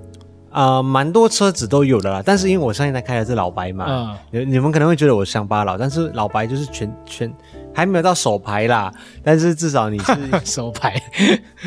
[0.52, 7.34] 呃，蛮多车子都有的啦，但是因为我现在开的是老白嘛，嗯，你你们可能会觉得我乡巴佬，但是老白就是全全
[7.74, 8.92] 还没有到手牌啦，
[9.24, 11.02] 但是至少你是 手牌，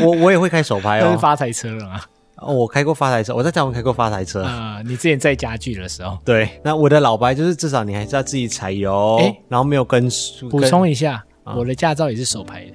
[0.01, 2.01] 我我也会开手牌哦，是发财车了吗？
[2.39, 4.43] 哦，我开过发财车，我在台湾开过发财车。
[4.43, 10.09] 啊，呃，你之前在家具的时候，对，那我的老白就是至少你还是要自己踩油，欸，然后没有跟
[10.51, 12.73] 补充一下，嗯，我的驾照也是手牌的，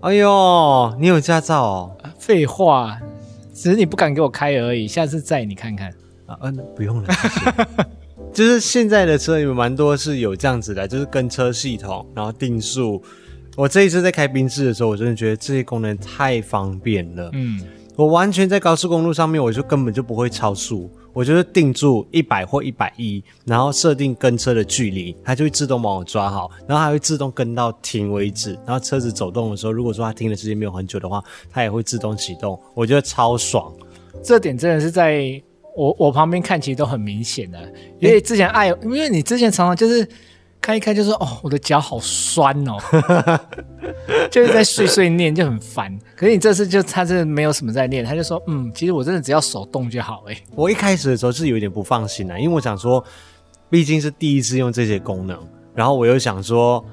[0.00, 1.96] 哎呦，你有驾照哦？
[2.18, 2.98] 废话。
[3.52, 5.88] 只是你不敢给我开而已，下次载你看看
[6.26, 6.38] 啊。
[6.42, 7.08] 嗯，不用了。
[8.32, 13.02] 就是现在的车有蛮多是有这样子的，就是跟车系统，然后定速。
[13.56, 17.28] 我这一次在开宾士的时候，我真的觉得这些功能太方便了。
[17.32, 17.60] 嗯，
[18.00, 20.90] 我完全在高速公路上面，我就根本就不会超速。
[21.12, 28.54] 我就是定住一百或一百一，然后设定跟车的距离，它就会自动帮我抓好，然后还会自动跟到停为止。
[28.64, 32.58] 然后车子走动的时候，如果说它停的时间没有很久的话，它也会自动启动。
[32.72, 33.70] 我觉得超爽，
[34.24, 35.38] 这点真的是在
[35.76, 40.08] 我我旁边看其实都很明显的，因为之前爱，因为你之前常常就是。
[40.60, 42.76] 开一开就说哦，我的脚好酸哦，
[44.30, 45.98] 就是在碎碎念就很烦。
[46.14, 50.36] 可是你这次就他真的没有什么在念，他就说嗯，其实我真的只要手动就好诶。
[50.54, 53.02] 我一开始的时候是有点不放心的，因为我想说，
[53.68, 55.38] 毕竟是第一次用这些功能，
[55.74, 56.84] 然后我又想说。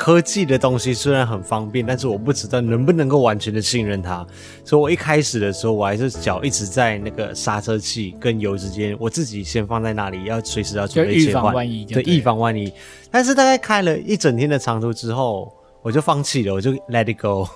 [0.00, 4.26] 科技的东西虽然很方便，但是我不知道能不能够完全的信任它，
[4.64, 11.52] 所以我一开始的时候，我还是脚一直在那个刹车器跟油之间，我自己先放在那里，要随时要准备切换，
[11.84, 12.72] 对，以防万一。
[13.10, 17.46] 但是大概开了一整天的长途之后，我就放弃了，我就 let it go。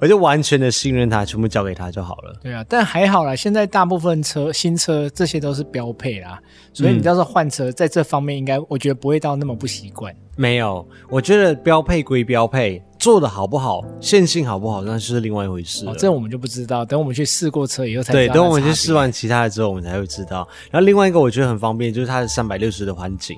[0.00, 2.38] 我就完全的信任他，全部交给他就好了。
[2.42, 6.38] 对啊，但还好啦，现在大部分车新车这些都是标配啦，
[6.72, 10.14] 所以你要是换车，在这方面应该我觉得不会到那么不习惯。
[10.36, 15.86] 没有，我觉得标配归标配，做的好不好，线性好不好，那是另外一回事。
[15.86, 18.32] 哦，这我们就不知道，等我们去试过车以后才知道。
[18.32, 20.48] 对，等我们去试完其他的之后，我们才会知道。
[20.70, 23.36] 然后另外一个我觉得很方便，就是它的三百六十的环景。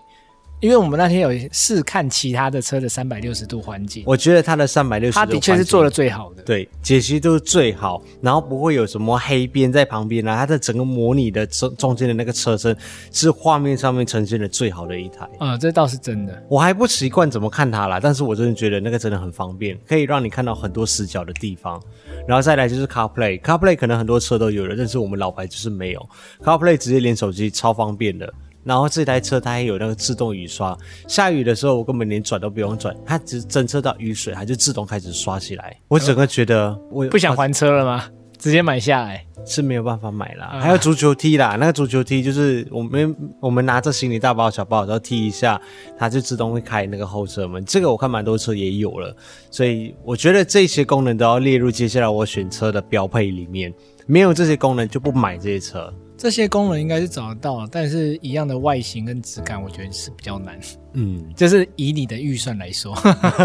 [0.63, 6.43] 因为我们那天有试看其他的车的三百六十度环境，我觉得它的三百六十度，它的确是做的最好的。
[6.45, 10.37] 对，解析度最好，然后不会有什么黑边在旁边啊。
[10.37, 12.77] 它的整个模拟的中中间的那个车身
[13.11, 15.25] 是画面上面呈现的最好的一台。
[15.41, 16.43] 啊、嗯，这倒是真的。
[16.49, 21.83] 我还不习惯怎么看它啦，但是我真的觉得那个真的很方便，可以让你看到很多死角的地方。
[22.25, 26.09] 然后再来就是 CarPlay，CarPlay 可能很多车都有了，但是我们老牌就是没有
[26.41, 28.33] CarPlay，直接连手机超方便的。
[28.65, 30.77] 然后这台车它还有那个自动雨刷，
[31.09, 35.77] 下雨的时候我根本连转都不用转，它只侦测到雨水，它就自动开始刷起来。
[35.89, 38.09] 我整个觉得我不想还车了吗？
[38.39, 40.59] 直接买下来是没有办法买啦。
[40.61, 45.61] 还有足球踢啦，那个足球踢就是我们我们拿着行李大包小包，然后踢一下，
[45.97, 47.65] 它就自动会开那个后车门。
[47.65, 49.15] 这个我看蛮多车也有了，
[49.49, 53.73] 所以我觉得这些功能都要列入接下来我选车的标配里面。
[54.07, 55.95] 没有这些功能就不买这些车。
[56.23, 60.57] 这些功能应该是找得到，但是一样的外形跟质感，我觉得是比较难。
[60.93, 62.97] 嗯，就是以你的预算来说，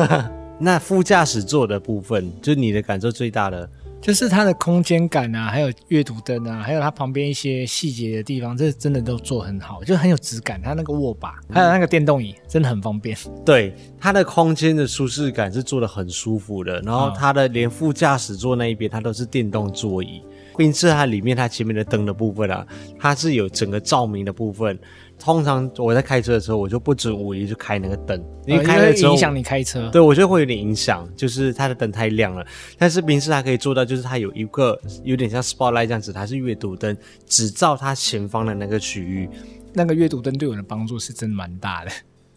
[0.62, 3.68] 那副驾驶座的部分，就是你的感受最大的，
[4.00, 10.62] 就是它的空间感啊，还有阅读灯啊，还有它旁边一些细节的地方，这真的都做很好，就很有质感。
[10.62, 13.18] 它那个握把，还有那个电动椅，真的很方便。
[13.44, 16.80] 对，它的空间的舒适感是做的很舒服的。
[16.82, 20.22] 然后它的连副驾驶座那一边，它都是电动座椅。
[20.58, 22.66] 并且它里面它前面的灯的部分啊，
[23.00, 24.78] 它是有整个照明的部分。
[25.20, 29.90] 通常我在开车的时候，我就不准午夜就开那个灯，因为开了之后影响你开车。
[29.90, 32.46] 对，我觉得会有点影响，就是它的灯太亮了。
[32.78, 39.28] 但是宾士它可以做到，就是它有一个有点像 spotlight 这样子，它是阅读灯，只照它前方的那个区域。
[39.74, 41.92] 那个阅读灯对我的帮助是真的蛮大的。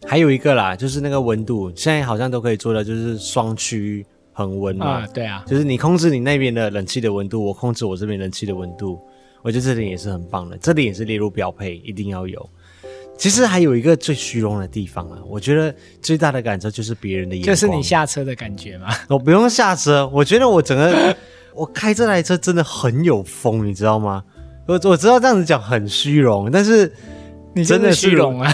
[0.07, 4.03] 还有一个啦，就是那个温度，现在好像都可以做到，就是双区。
[4.33, 8.99] 恒温嘛，对啊，就是你控制你那边的冷气的温度，我控制我这边冷气的温度，
[9.41, 12.49] 我觉得这点也是很棒的，这点也是列入标配，一定要有。
[13.17, 18.87] 其实还有一个最虚荣的地方啊，我觉得最大的感受就是别人的眼光，就是你下车的感觉嘛。
[19.07, 21.15] 我 不用下车，我觉得我整个
[21.53, 24.23] 我开这台车真的很有风，你知道吗？
[24.67, 26.91] 我我知道这样子讲很虚荣，但是
[27.53, 28.51] 你真的虚荣啊！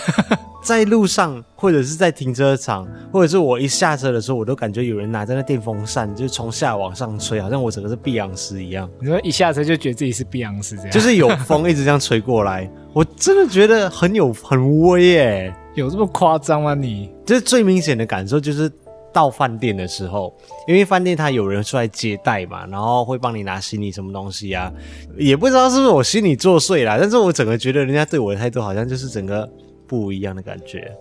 [0.67, 8.89] 在路上，或者是在停车场，或者是我一下车的时候，我都感觉有人拿着那电风扇，就从下往上吹，好像我整个是碧昂斯一样。
[8.99, 15.55] 你说一下车就觉得自己是碧昂斯这样，就是有风一直这样吹过来，我真的觉得很有很威耶！
[15.75, 16.73] 有这么夸张吗？
[16.73, 18.69] 你就是最明显的感受就是。
[19.13, 20.31] 到饭店的时候，
[20.67, 24.71] 因为饭店他有人出来接待嘛，然后会帮你拿行李什么东西啊，
[25.17, 29.49] 也不知道是不是我心里作祟啦，但是我整个觉得人家对我的态度好像就是整个
[29.87, 30.91] 不一样的感觉，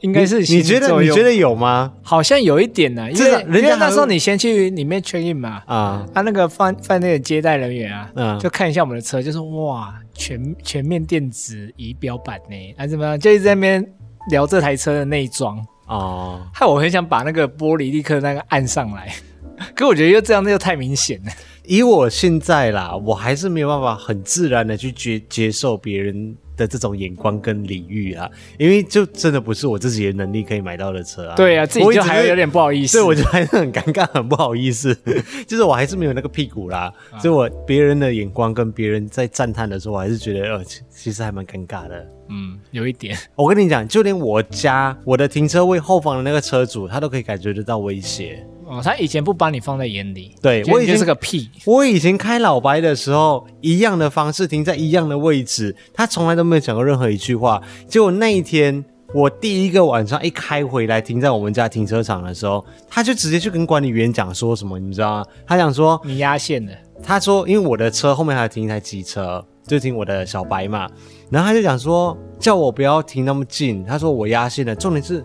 [0.00, 1.92] 应该是你，你觉得你觉得有吗？
[2.02, 13.94] 好像有一点呢，因为人家那时候你先去里面 check in 嘛，啊，他那个饭饭店的接待人员啊，嗯，就看一下我们的车，就说哇，全全面电子仪表板呢，啊怎么样，就一直在那边
[14.30, 15.58] 聊这台车的内装。
[15.86, 19.12] 哦，害我很想把那个玻璃立刻那个按上来，
[19.74, 21.30] 可我觉得又这样，那又太明显了。
[21.64, 31.36] 以我现在啦，我还是没有办法很自然的去接接受别人的这种眼光跟礼遇啊，因为就真的不是我自己的能力可以买到的车啊。
[31.36, 34.96] 对啊，自己就还有点不好意思，所以我就还是很尴尬，很不好意思。
[35.46, 42.06] 就是我还是没有那个屁股啦，啊、所以我别人的眼光跟别人在赞叹的时候，我还是觉得呃，其实还蛮尴尬的。
[42.28, 43.16] 嗯，有一点。
[43.34, 48.46] 我跟你讲，就连我家我的停车位后方的那个车主，他都可以感觉得到威胁。
[48.72, 51.50] 哦，他以前不把你放在眼里，对，我以前是个屁。
[51.66, 57.62] 我以前开老白的时候，一样的方式停在一样的位置，他从来都没有讲过任何一句话。
[57.86, 58.82] 结果那一天，
[59.12, 65.26] 我第一个晚上一开回来停在我们家停车场的时候，他就直接去跟管理员讲说什么，你知道吗？
[65.46, 66.72] 他讲说你压线了。
[67.02, 70.88] 他说，因为我的车后面还停一台机车，就停我的小白嘛。
[71.28, 73.84] 然后他就讲说，叫我不要停那么近。
[73.84, 75.22] 他说我压线了，重点是。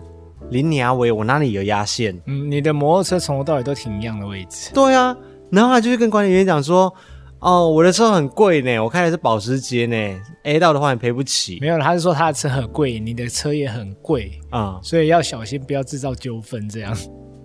[0.50, 2.18] 林尼阿维，我哪里有压线？
[2.26, 4.70] 嗯，你的摩托车从头到尾都停一样的位置。
[4.72, 5.16] 对啊，
[5.50, 6.92] 然后他就去跟管理员讲说
[7.40, 16.96] ：“哦，我的车很贵呢，我开的是保时捷呢，A 到的话你赔不起。”没有，他是说他的车很贵，你的车也很贵啊，嗯，所以要小心，不要制造纠纷这样。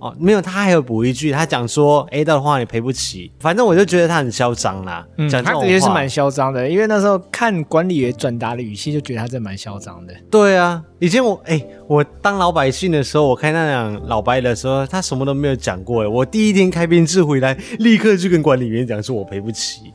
[0.04, 5.08] 哦，没有，他还有补一句，他讲说 A 到的话你赔不起，反正我就觉得他很嚣张啦。
[5.18, 10.14] 嗯，讲他的确是蛮嚣张的，因为那时候看管理员转达的语气，就觉得他真蛮嚣张的。
[10.30, 16.04] 对啊，以前我哎、欸，我当老百姓的时候，我开那辆老白的时候，他什么都没有讲过。
[16.04, 19.94] 哎，我第一天开宾士回来，立刻就跟管理员讲说我赔不起，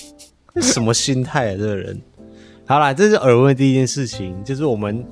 [0.62, 2.00] 什么心态啊，这个人。
[2.64, 5.04] 好啦，这是耳闻的第一件事情，就是我们。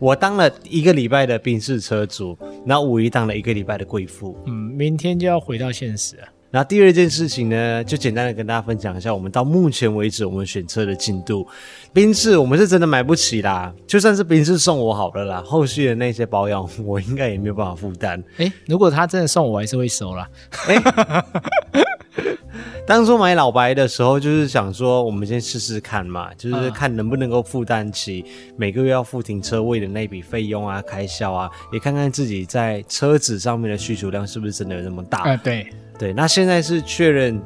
[0.00, 4.34] 我当了一个礼拜的宾士车主，然后五一当了一个礼拜的贵妇。
[4.46, 6.22] 嗯，明天就要回到现实了。
[6.50, 11.46] 然后第二件事情呢，就简单的跟大家分享一下，我们到目前为止我们选车的进度。
[11.92, 18.20] 宾士我们是真的买不起啦，就算是宾士送我好了啦，后续的那些保养我应该也没有办法负担。
[18.38, 20.26] 诶，如果他真的送我，还是会收啦。
[20.66, 20.76] 诶
[22.86, 28.24] 当初买老白的时候，就是想说，我们先试试看嘛，就是看能不能够负担起
[28.56, 35.20] 每个月要付停车位的那笔费用啊、开销啊，也看看自己在车子上面的需求量是不是真的有那么大。
[35.20, 35.68] 啊，对
[35.98, 36.12] 对。
[36.12, 37.40] 那现在是确认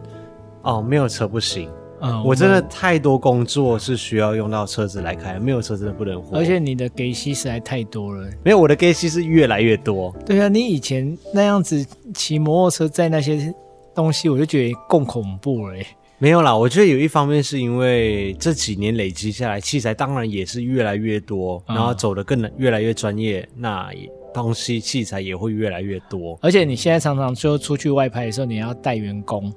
[0.62, 1.70] 哦，没有车不行。
[2.00, 6.38] 嗯，我真的太多工作是需要用到车子来开，没有车真的不能活。
[6.38, 8.29] 而且你的给息实在太多了。
[8.42, 10.14] 没有，我的给息是越来越多。
[10.24, 13.55] 对啊，你以前那样子骑摩托车在那些。
[13.94, 15.76] 东西我就觉得更恐怖了。
[16.18, 23.90] 没有啦，我觉得有一方面是因为这几年累积下来，器材当然也是越来越多，嗯、然后走的更越来越专业，那
[24.33, 26.38] 东西器材也会越来越多。
[26.40, 29.52] 而且你现在常常就出去外拍的时候，你要带员工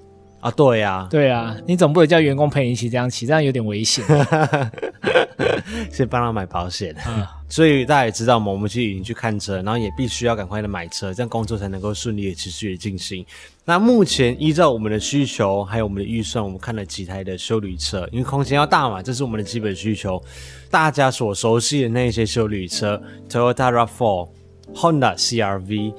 [0.47, 0.51] 啊？
[0.55, 4.03] 对呀、啊，对啊，你总不能叫员工陪你一起这样骑，这样有点危险。
[5.91, 6.95] 先帮他买保险。
[7.07, 13.25] 嗯所以大家也知道嘛，我们去已经去看车，然后也必须要赶快的买车，这样工作才能够顺利的持续的进行。
[13.63, 20.21] 那目前依照我们的需求还有我们的预算，我们看了几台的修旅车，因为空间要大嘛，这是我们的基本需求。
[20.69, 24.29] 大家所熟悉的那些修旅车，Toyota RAV4、
[24.75, 25.93] Honda CR-V、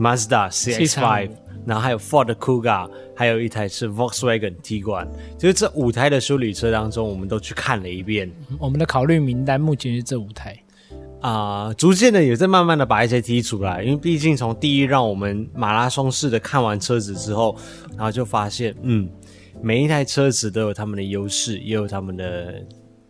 [0.00, 1.30] Mazda CX-5，
[1.66, 8.30] 然后还有 Ford Kuga，还有一台是 Volkswagen Tiguan，就是这五台的修理车当中，我们都去看了一遍。
[8.58, 10.58] 我们的考虑名单目前是这五台。
[11.20, 17.56] 啊、呃，逐渐的也在慢慢的把一些剔出来，因为毕竟从第一让我们马拉松式的看完车子之后，
[17.96, 19.08] 然后就发现，嗯，
[19.62, 22.62] 每一台车子都有他们的优势，也有他们的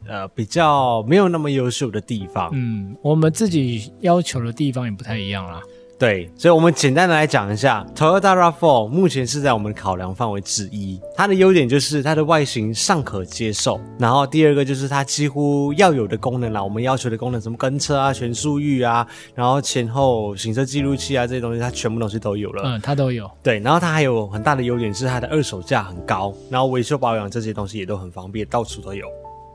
[0.07, 2.51] 呃比较没有那么优秀的地方。
[2.53, 5.61] 嗯，我们自己要求的地方也不太一样啦。
[5.97, 11.01] 对，所以我们简单的来讲一下，Toyota RAV4 目前是在我们的考量范围之一。
[11.17, 22.63] 它的优点就是它的外形尚可接受，然后第二个就是它几乎要有的功能啦，我们要求的功能，什么跟车啊、全速域啊，然后前后行车记录器啊这些东西，它全部东西都有了。
[22.65, 23.31] 嗯，它都有。
[23.43, 29.07] 对，然后它还有很大的优点是它的二手价很高，然后维修保养这些东西也都很方便，到处都有。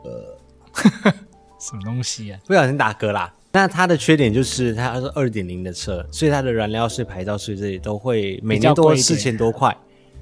[0.05, 1.11] 呃，
[1.59, 2.39] 什么东西啊？
[2.47, 3.31] 不小心打嗝啦。
[3.51, 9.75] 那它的缺点就是它是二点零的车，所以它的燃料税、牌照税这些都会每年多四千多块。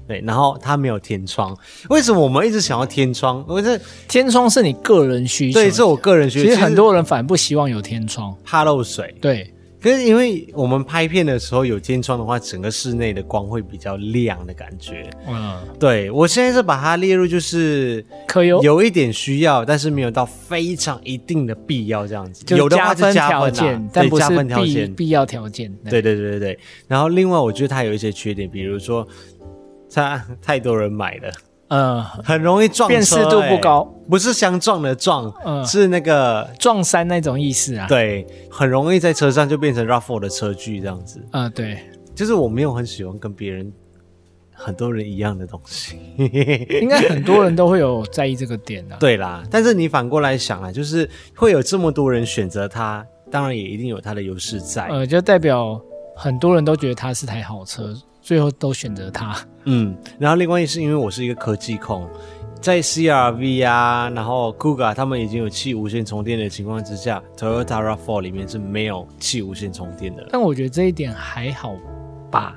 [0.06, 1.54] 对，然后它没有天窗。
[1.90, 3.44] 为什么我们一直想要天窗？
[3.46, 6.44] 因为这天窗是你个人需求，对，是我个人需求。
[6.46, 9.14] 其实很多人反而不希望有天窗，怕漏水。
[9.20, 9.52] 对。
[9.80, 15.08] 可是因为我们拍片的时候有天窗的话，整个室内的光会比较亮的感觉。
[15.28, 22.44] 嗯，对，我现在是把它列入就是可有有一点需要，但是没有到非常一定的必要这样子。
[22.56, 25.72] 有的话就加分条件，但不是必必要条件。
[25.88, 26.58] 对对对对对。
[26.86, 29.06] 然后另外我觉得它有一些缺点，比如说
[29.92, 31.32] 它太多人买了。
[31.68, 37.86] 嗯，很容易撞辨识度不高，不是相撞的撞，嗯，是那个撞衫那种意思啊。
[37.86, 41.22] 对，很容易在车上就变成 RAV4 的车距这样子。
[41.30, 41.78] 啊，对，
[42.14, 43.70] 就是我没有很喜欢跟别人
[44.52, 45.98] 很多人一样的东西。
[46.80, 48.98] 应该很多人都会有在意这个点的，啊。
[48.98, 54.86] 对啦，但是你反过来想啊，就是会有这么多人选择它，当然也一定有它的优势在。
[54.86, 55.78] 呃，就代表
[56.16, 57.94] 很多人都觉得它是台好车。
[58.28, 62.06] 最后都选择它，嗯，然后另外一是因为我是一个科技控，
[62.60, 70.28] 在 CRV 啊，然后 Kuga 他们已经有气无线充电的情况之下，Toyota RAV4 里面是没有气无线充电的。
[70.30, 71.74] 但我觉得这一点还好
[72.30, 72.54] 吧，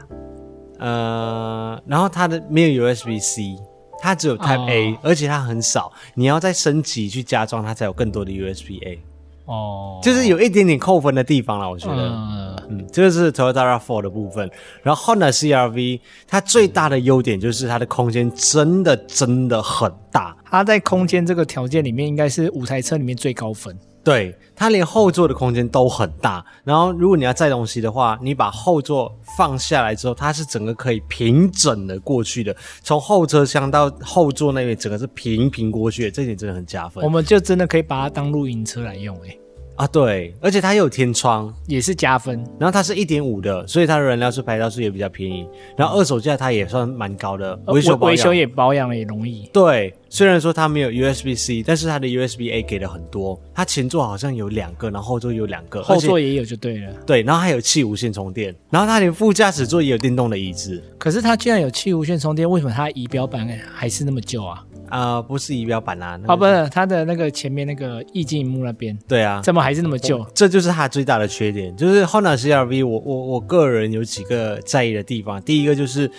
[0.79, 3.55] 呃，然后它的没有 USB-C，
[4.01, 8.99] 它只有 Type A，哦，而且它很少，你要再升级去加装它才有更多的 USB-A。
[9.45, 12.09] 哦，就是有一点点扣分的地方了，我觉得。
[12.09, 14.49] 嗯，嗯，这个是 Toyota RAV4 的部分。
[14.81, 20.35] 然后 Honda CRV 它最大的优点就是它的空间真的真的很大。
[20.49, 23.77] 它在空间这个条件里面，应该是五台车里面最高分。
[24.03, 26.43] 对，它连后座的空间都很大。
[26.63, 32.55] 然后如果你要载东西的话，你把后座放下来之后，它是整个可以平整的过去的。
[32.81, 37.03] 从后车厢到后座那边，整个是平平过去的，这点真的很加分。
[37.03, 39.39] 我们就真的可以把它当露营车来用，欸，
[39.81, 42.37] 啊，对，而且它又有天窗，也是加分。
[42.59, 45.43] 然后它是一点五的，所以它的燃料是、牌照是也比较便宜。
[45.75, 49.49] 然后二手价它也算蛮高的，维修维修也保养也容易。
[49.51, 53.41] 对，虽然说它没有 USB C，但是它的 USB A 给了很多。
[53.55, 56.93] 它前座好像有两个，然后后座有两个，后座也有就对了。
[57.07, 60.79] 对，然后还有气无线充电，然后它连副驾驶座也有电动的椅子。
[60.99, 64.63] 可是它既然有气无线充电，为什么它仪表板还是那么旧啊？
[64.91, 70.23] 啊、呃，不是仪表板啊，哦，不是，它的那个前面那个液晶萤幕那边，对啊，怎么还是那么旧？
[70.35, 71.75] 这就是它最大的缺点。
[71.75, 75.41] 就是 Honda CR-V，我我我个人有几个在意的地方。
[75.41, 76.11] 第一个就是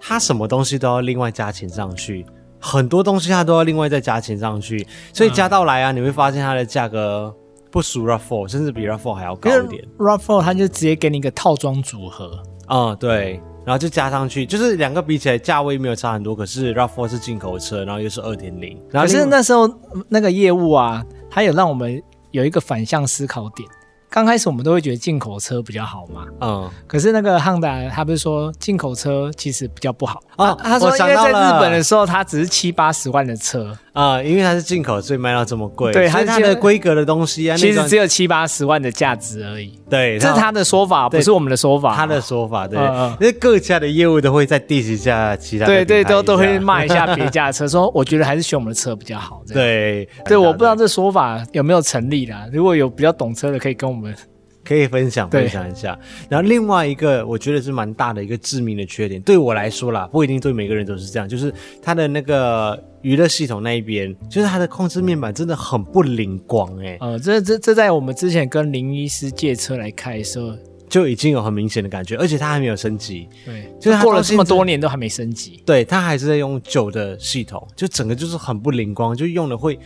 [0.00, 2.24] 它什么东西都要另外加钱上去，
[2.58, 7.34] 很多东西它都要另外再加钱上去，所以加到来啊，嗯、你会发现它的价格
[7.70, 9.84] 不输 RAV4，甚至比 RAV4 还要高一点。
[9.98, 13.40] RAV4 它就直接给你一个套装组合，嗯，对。
[13.66, 18.80] 然后就加上去，就是两个比起来价位没有差很多，可是 RAV4 是进口车，然后又是二点零。
[18.92, 19.68] 可是那时候
[20.08, 22.00] 那个业务啊，它有让我们
[22.30, 23.68] 有一个反向思考点。
[24.08, 30.54] 刚开始我们都会觉得进口车比较好嘛，嗯，可是那个汉达他不是说进口车其实比较不好啊？
[30.54, 35.90] 他说因为在日本的时候，他只是七八十万的车啊，因为它是进口，所以卖到这么贵。
[35.90, 39.72] 对，它它的规格的东西啊，其实只有七八十万的价值而已。
[39.88, 41.96] 对，这是他的说法，不是我们的说法。
[41.96, 42.78] 他的说法，对，
[43.18, 49.42] 因为各家的业务都会在 diss 一下其他，对对，都都会骂一下别家的车， 说我觉得还是选我们的车比较好。
[49.48, 52.46] 对对，我不知道这说法有没有成立啦。
[52.52, 54.14] 如果有比较懂车的，可以跟我们。
[54.66, 55.98] 可以分享分享一下，
[56.28, 66.98] 然后另外一个我觉得是蛮大的一个致命的缺点，对我来说啦，不一定对每个人都是这样，就是它的那个娱乐系统那一边，就是它的控制面板真的很不灵光哎、欸。
[67.00, 70.52] 呃，这这这在我们之前跟林医师借车来开的时候，
[70.88, 79.78] 就已经有很明显的感觉，而且它还没有升级，对，就是过了这么多年都还没升级，对，它还是在用旧的系统，就整个就是很不灵光，就用的会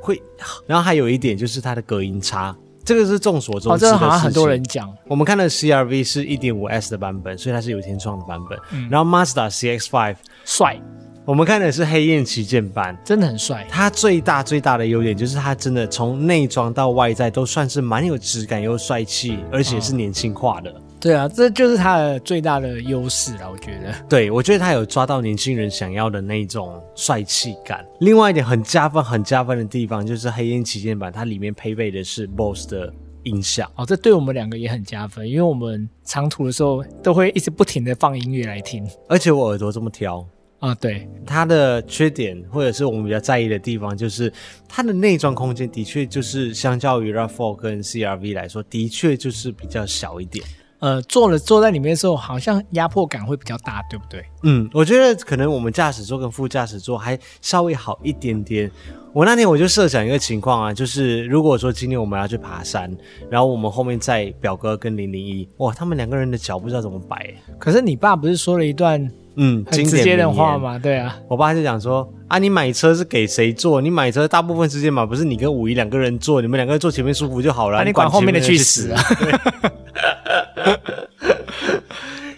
[0.00, 0.22] 会，
[0.66, 2.56] 然后还有一点就是它的隔音差。
[2.88, 3.90] 这个是众所周知的。
[3.90, 4.90] 哦，这好像很多人讲。
[5.06, 8.58] 我们看的 CRV 是 1.5S 的版本，所以它是有天窗的版本。
[8.72, 10.16] 嗯、然后 Mazda CX-5
[10.46, 10.80] 帅，
[11.26, 13.66] 我们看的是黑焰旗舰版，真的很帅。
[13.68, 20.70] 它最大最大的优点就是它真的从内装到外在都算是蛮有质感又帅气，而且是年轻化的。
[20.70, 23.94] 哦对啊，这就是它的最大的优势了，我觉得。
[24.08, 27.86] 对，我觉得它有抓到年轻人想要的那种帅气感。
[28.00, 32.92] 另外一点很加分、很加分的地方，就是黑鹰旗舰版，它里面配备的是 BOSE 的
[33.22, 33.70] 音响。
[33.76, 38.84] 哦，这对我们两个也很加分，因为我们长途的时候都会一直不停的放音乐来听。
[39.08, 40.26] 而且我耳朵这么挑
[40.58, 44.32] 啊，对它的缺点或者是我们比较在意的地方，就是
[44.68, 50.44] 它的内装空间的确就是相较于 RAV4 跟 CRV 来说，的确就是比较小一点。
[50.80, 54.24] 呃，坐了坐在里面的时候，好像压迫感会比较大，对不对？
[54.44, 58.70] 嗯，我觉得可能我们驾驶座跟副驾驶座还稍微好一点点。
[59.12, 62.94] 我那天我就设想一个情况啊，就是如果说今天我们要去爬山，
[63.28, 67.34] 然后我们后面载表哥跟零零一，哇，他们两个人的脚不知道怎么摆。
[67.58, 69.10] 可是你爸不是说了一段
[69.40, 70.76] 嗯很直接的话嘛？
[70.78, 73.80] 对啊，我爸就讲说啊，你买车是给谁坐？
[73.80, 79.00] 你买车大部分时间嘛，不是你跟五一两个人坐，你们两个人坐前面舒服就好了，啊、你管后面的去死啊！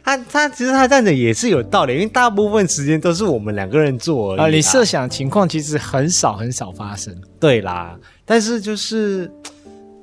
[0.03, 4.49] 他他其实他这样子也是有道理，因为大部分时间都是我们两个人坐啊。
[4.49, 7.97] 你设想情况其实很少很少发生，对啦。
[8.25, 9.31] 但是就是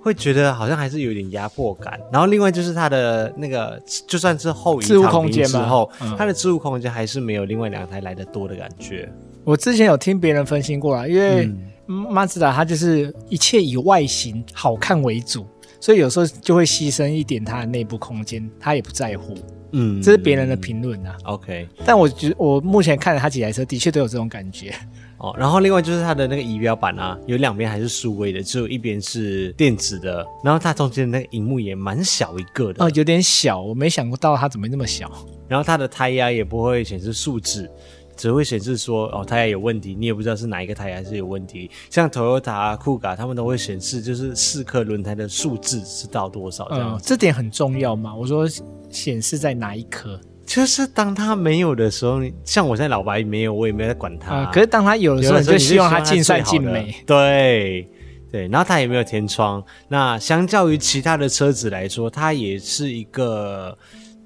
[0.07, 1.99] 会觉得好像还是有点压迫感。
[2.11, 3.77] 然后另外就是它的那个，
[4.07, 9.11] 就算是后置物空间之后，它的置物空间还是没有另外两台来的多的感觉。
[9.43, 11.49] 我之前有听别人分析过啦，因为
[11.85, 15.45] 马自达它就是一切以外形好看为主。
[15.79, 19.35] 所以有时候就会牺牲一点它的内部空间，他也不在乎。
[19.73, 21.15] 嗯，这是别人的评论啊。
[21.25, 24.73] OK，但我觉得我目前看了他几台车，的确都有这种感觉。
[25.19, 30.25] 哦，然后另外就是它的那个仪表板啊，有两边还是数位的，只有一边是电子的。
[30.43, 32.85] 然后它中间的那个荧幕也蛮小一个的。
[32.85, 35.11] 哦，有点小，我没想到它怎么那么小。
[35.47, 37.69] 然后它的胎压也不会显示数字。
[38.15, 41.69] 只会显示说哦，胎压有问题，你也不知道是哪一个胎压是有问题。
[41.91, 46.97] 像 Toyota、Kuga 他们都会显示，就是四颗轮胎的数字是到多少这样。
[46.97, 48.15] 嗯，这点很重要嘛？
[48.15, 48.47] 我说
[48.89, 50.19] 显示在哪一颗？
[50.47, 54.45] 就是当它没有的时候，像我现在老白没有，我也没有在管它。
[54.45, 56.95] 嗯，可是当它有的时候，你就希望它尽善尽美。
[57.05, 57.87] 对
[58.31, 59.61] 对，然后它也没有天窗。
[59.89, 63.77] 那相较于其他的车子来说，它也是一个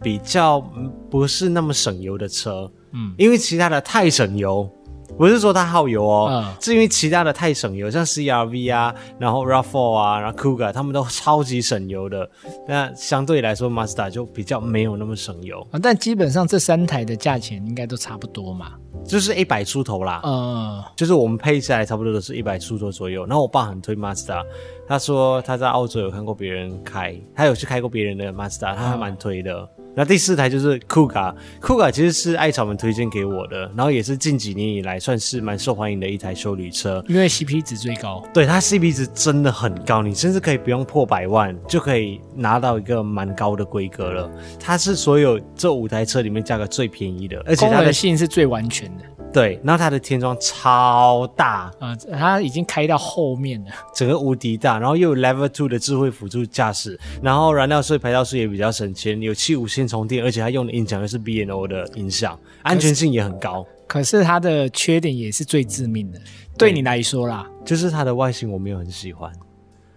[0.01, 0.61] 比较
[1.09, 2.71] 不是那么省油的车。
[2.93, 4.69] 嗯，因为其他的太省油，
[5.17, 12.27] 不是说它耗油哦，嗯，是因为其他的太省油，像 CRV 啊，然后 RAV4 啊，然后 Kuga，他们都超级省油的。
[12.67, 15.79] 那相对来说，Mazda 就比较没有那么省油啊。
[15.81, 18.71] 但基本上这三台的价钱应该都差不多嘛，
[19.05, 20.21] 就是一百出头啦。
[20.23, 23.23] 嗯，就是我们配下来差不多都是一百出头左右。
[23.27, 24.43] 然后我爸很推 Mazda，
[24.87, 29.69] 他说他在澳洲有看过别人开，他有去开过别人的 Mazda，他还蛮推的。
[29.77, 38.23] 嗯那第四台就是 Kuga，Kuga 其实是艾草们推荐给我的，然后也是近几年以来算是蛮受欢迎的一台修旅车，因为 CP 值最高。
[38.33, 44.31] 对，它 CP 值真的很高，你甚至可以不用破百万就可以拿到一个蛮高的规格了。
[44.59, 49.03] 它是所有这五台车里面价格最便宜的，而且它的性是最完全的。
[49.33, 51.71] 对，然后它的天窗超大。
[51.79, 63.65] 啊，它已经开到后面了，整个无敌大，然后又有 Level Two 的智慧辅助驾驶，然后燃料税、排照税也比较省钱，有七五线充电，而且它用的音响又是 B N O 的音响，安全性也很高。
[63.87, 66.19] 可是它的缺点也是最致命的，
[66.57, 69.31] 对，对你来说啦，就是它的外形我没有很喜欢，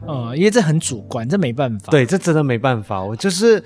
[0.06, 3.62] 呃，因为这很主观，这没办法，对，这真的没办法，我就是。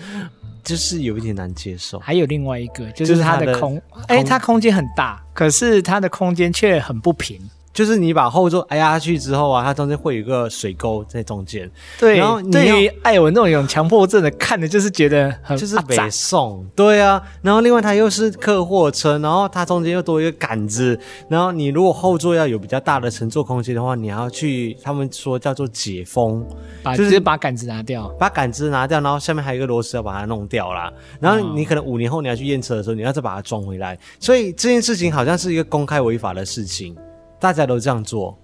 [0.68, 7.40] 就是有一点难接受，还有另外一个，就是它的空，哎、欸，它空间很大，可是它的空间却很不平。
[7.78, 11.70] 就是你把后座压下去之后啊，它中间会有一个水沟在中间。
[11.96, 16.66] 对，然后对于艾文那种有强迫症的，看的就是觉得很就是北宋。
[16.74, 20.98] 对啊，然后另外它又是客货车，然后它中间又多一个杆子，
[21.28, 26.44] 然后你如果后座要有比较大的乘坐空间的话，你还要去他们说叫做解封，
[26.82, 30.92] 把就是把杆子拿掉，把杆子拿掉，然后下面还有一个螺丝要把它弄掉啦。
[31.20, 33.96] 然后你可能五年后你要去验车的时候，你要再把它装回来。
[34.18, 36.96] 所以这件事情好像是一个公开违法的事情。
[37.40, 38.36] 大家都这样做，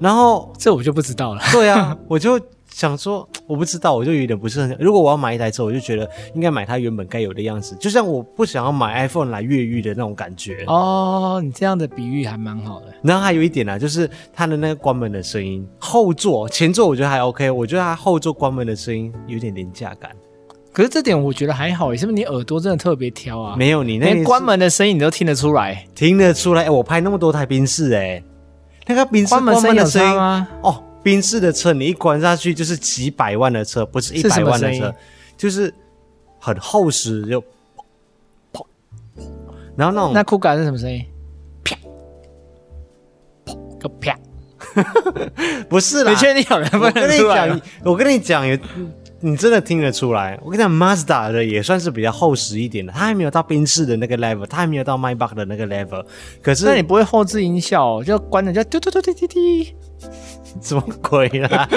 [0.00, 1.40] 然后这我就不知道了。
[1.52, 4.76] 对啊，我就想说， 我不知道，我就有点不是很。
[4.78, 10.64] 如果我要买一台车，我就觉得应该买它原本该有的样子，就像我不想要买 iPhone 来越狱的那种感觉。
[10.66, 12.92] 哦，你这样的比喻还蛮好的。
[13.02, 20.10] 然后还有一点呢、啊，就是它的那个关门的声音，后座、前座我觉得还 OK，我觉得它后座关门的声音有点廉价感。
[20.76, 23.56] 可是这点我觉得还好，是不是你耳朵真的特别挑啊？
[23.56, 26.64] 没有，你那连关门的声音你都听得出来，听得出来。
[26.64, 28.22] 哎，我拍那么多台宾士，哎，
[28.86, 30.46] 那个宾士关门的声音，声音吗？
[30.60, 34.94] 哦，宾士的车你一关下去就是几百万的车，不是一百万的车，
[35.34, 35.72] 就是
[36.38, 37.40] 很厚实，就
[38.52, 38.62] 砰，
[39.76, 41.02] 然后那种那酷感是什么声音？
[41.64, 41.74] 啪，
[43.46, 44.14] 砰个啪，
[45.70, 47.60] 不是啦，你确定有人不能出来？
[47.82, 48.58] 我跟你讲，有。
[49.20, 50.38] 你真的听得出来？
[50.42, 56.04] 我跟你讲，Mazda 的也算是比较厚实一点的，它还没有到宾士的那个 level，它还没有到 Maybach 的那个 level。
[56.42, 59.74] 可是，那你不会后置音效，就关了就嘟嘟嘟滴滴滴。
[60.60, 61.68] 什么鬼啦？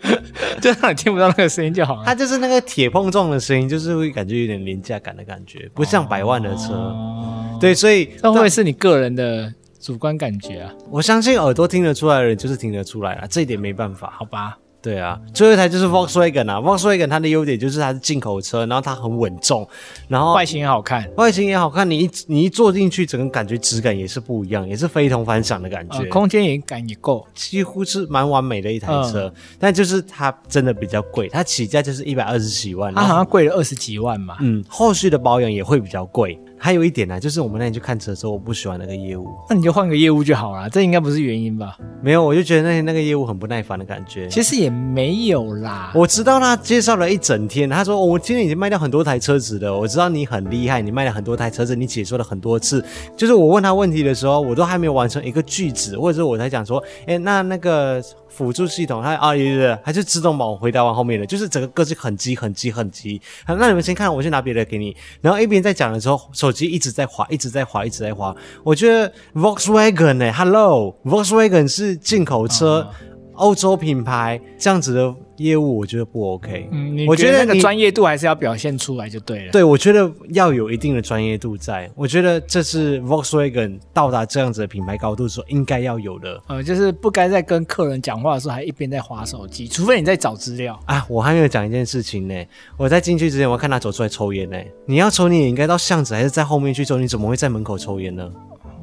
[0.60, 2.02] 就让你听不到那个声音就好了。
[2.04, 6.72] 它就是那个铁碰撞的声音，就是会感觉有点廉价感的感觉，不像百万的车。
[6.72, 10.72] 哦、对，所以这会不会是你个人的主观感觉啊？
[10.90, 14.58] 我相信耳朵听得出来的人就是听得出来了，这一点没办法，好吧？
[14.86, 19.68] 对啊，最后一台就是 Volkswagen 啊，Volkswagen 它的优点就是它是进口车，然后它很稳重，
[20.06, 36.38] 然后外形也好看，外形也好看，你一你一坐进去，整个感觉质感也是不一样，也是非同凡响的感觉，呃、空间也感也够，几乎是蛮完美的一台车，嗯、但就是它真的比较贵，它起价就是一百二十几万，它好像贵了二十几万嘛，嗯，后续的保养也会比较贵。
[36.58, 39.26] 还有一点呢、啊，就是我们那天去看车的时候，我不喜欢那个业务。
[39.48, 41.76] 那你就换个业务就好了，这应该不是原因吧？
[42.02, 44.26] 没有，我就觉得那天那个业务很不耐烦的感觉。
[44.28, 49.78] 其实也没有啦，我知道他介绍了一整天，他说、哦、我今天已经卖掉很多台车子了。
[49.78, 52.84] 我知道你很厉害，你卖了很多台车子，你解说了很多次。
[53.16, 58.02] 就是我问他问题的时候，我都还没有完成一个句子，或者是我才讲说，哎，那那个。
[58.36, 63.20] 辅助系统，它啊，对对对，它就自动帮我回答完后面的，就是整个歌是很急很急很急。
[63.46, 64.94] 好，那你们先看，我去拿别的给你。
[65.22, 68.36] 然后一边在讲的时候，手机一直在滑，一直在滑，一直在滑。
[68.62, 72.86] 我觉得 Volkswagen 呢、欸，Hello，Volkswagen 是进口车，
[73.36, 75.14] 欧、uh, 洲品牌，这样子的。
[75.38, 79.52] 业务我觉得不 OK，嗯，我觉得那个专业度还是要表现出来就对了。
[79.52, 81.90] 对，我觉得要有一定的专业度在。
[81.94, 86.42] 我觉得这是 Volkswagen 到达这样子的品牌高度时候应该要有的。
[86.46, 91.04] 呃，就是不该在跟客人讲话的时候还一边在划手机，除非你在找资料啊。
[91.06, 92.34] 我还没有讲一件事情呢。
[92.78, 94.56] 我在进去之前，我要看他走出来抽烟呢。
[94.86, 96.96] 你要抽，你也应该到巷子还是在后面去抽？
[96.96, 98.26] 你怎么会在门口抽烟呢？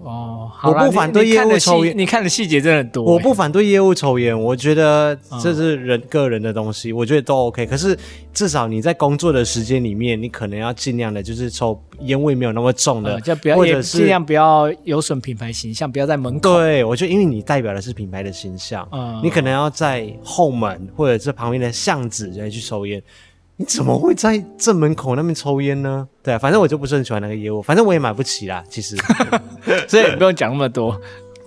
[0.03, 3.03] 哦，我不反对业务抽烟，你看的细节真的很多。
[3.03, 7.65] 我不反对业务抽烟，我觉得这是人个人的东西，我觉得都 OK。
[7.65, 7.97] 可是
[8.33, 16.57] 至少你在工作的时间里面，你可能要尽量的，就是抽烟味没有那么重的，就不要，或者是尽量不要有损品牌形象，不要在门口。
[16.57, 23.01] 对，我觉得因为你代表的是品牌的形象，嗯，你可能要在后门或者是旁边的巷子来去抽烟。
[23.55, 26.07] 你怎么会在正门口那边抽烟呢？
[26.23, 28.97] 对啊，反正我就不是很喜欢那个业务，反正我也买不起啦，其实，
[29.87, 30.99] 所以不用讲那么多。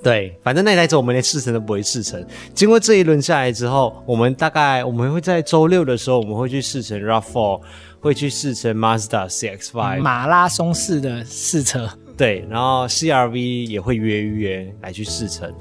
[0.03, 2.25] 对，反正那台车我们连试乘都不会试乘。
[2.55, 7.61] 经过这一轮下来之后，我们大概我们会在周六的时候，我们会去试乘 RAV4，
[7.99, 11.91] 会去试乘 Mazda CX-5，马拉松式的试车。
[12.17, 15.53] 对，然后 CRV 也会约一约来去试乘，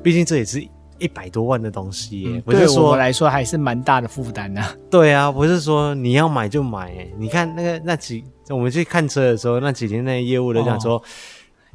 [0.00, 0.64] 毕竟这也是。
[0.98, 4.68] 一百多万的东西耶，对我来说还是蛮大的负担呐。
[4.90, 10.96] 对啊，不是说你要买就买，你看那个那几，我们去看车的时候，那几天那业务都讲说。
[10.96, 11.02] 哦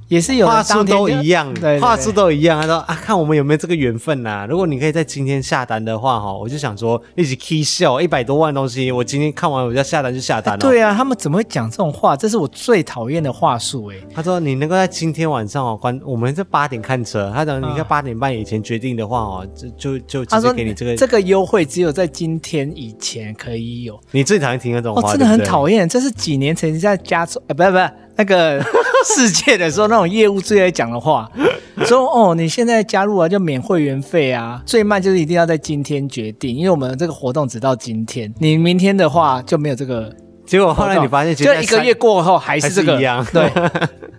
[0.07, 2.61] 也是有话术都一样，对，话术都一样。
[2.61, 4.45] 他说啊，看我们有没有这个缘分呐、啊？
[4.47, 10.59] 如果你可以在今天下单的话，哈，我就想说一起 K 笑一百多万东西，我今天看完我就要下单就下单了。
[10.59, 12.15] 对啊，他们怎么会讲这种话？
[12.15, 13.95] 这是我最讨厌的话术哎。
[14.13, 19.47] 他说你能够在今天晚上哦，关我们这八点看车，他讲你在八点半以前决定的话哦，
[19.77, 23.99] 就就就直接给你这个这个优惠，只有在今天以前可以有。
[24.11, 25.87] 你最讨厌听这种话，哦，真的很讨厌。
[25.87, 27.89] 这是几年前在加州，哎，不是不是。
[28.15, 28.63] 那个
[29.15, 31.29] 世界的时候，那种业务最爱讲的话，
[31.85, 40.13] 说哦，你现在加入啊，就免会员费啊，最慢就是一定要在今天决定，因为我们这个活动只到今天，你明天的话就没有这个。
[40.45, 43.25] 结果后来你发现，就一个月过后还是这个一样。
[43.31, 43.49] 对，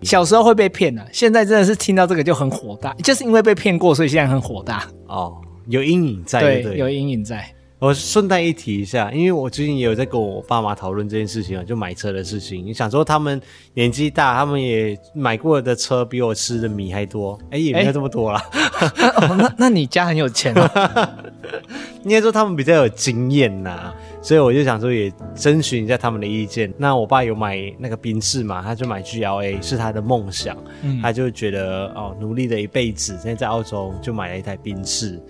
[0.00, 4.84] 小时候会被骗了，现在真的是听到这个就很火大，就是因为被骗过，所以现在很火大。
[5.06, 5.34] 哦，
[5.68, 7.44] 有阴影在对，对，有阴影在。
[7.84, 12.64] 我顺带一提一下，因为我最近也有在跟我爸妈讨论这件事情啊，就买车的事情。
[12.64, 13.38] 你想说他们
[13.74, 18.42] 年纪大，他们也买过的车比我吃的米还多，哎，也没有这么多啦。
[19.20, 21.10] 哦，那那你家很有钱啊？
[22.04, 26.72] 应该说他们比较有经验呐，所以我就想说也征询一下他们的意见。
[26.78, 35.20] 那我爸有买那个宾士嘛，他就买 GLA 是他的梦想，嗯，他就觉得哦，努力了一辈子，现在在澳洲就买了一台宾士。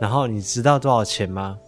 [0.00, 1.58] 然后你知道多少钱吗？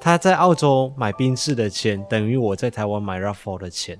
[0.00, 3.98] 他在澳洲买宾士的钱，等于我在台湾买 Raffle 的钱，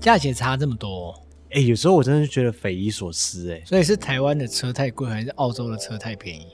[0.00, 1.14] 价钱差这么多。
[1.52, 3.52] 哎，有时候我真的觉得匪夷所思。
[3.52, 6.46] 哎，所以是台湾的车太贵，还是澳洲的车太便宜？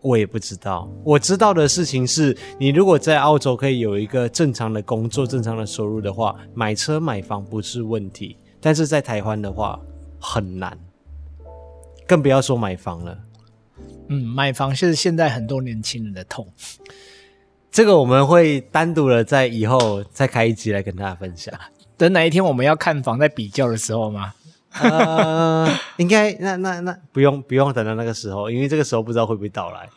[0.00, 0.90] 我也不知道。
[1.04, 8.36] 我知道的事情是，你如果在澳洲可以有一个正常的工作、正常的收入的话，买车买房不是问题。
[8.60, 9.80] 但是在台湾的话
[10.20, 10.76] 很难，
[12.06, 13.18] 更不要说买房了。
[14.08, 16.46] 嗯，买房是现在很多年轻人的痛。
[17.70, 21.54] 这个我们会单独的在以后再开一集来跟大家分享。
[21.96, 24.32] 等哪一天我们要看房在比较的时候吗？
[24.80, 29.88] 呃，应该那那那不用不用等到那个时候，因为这个时候不知道会不会到来。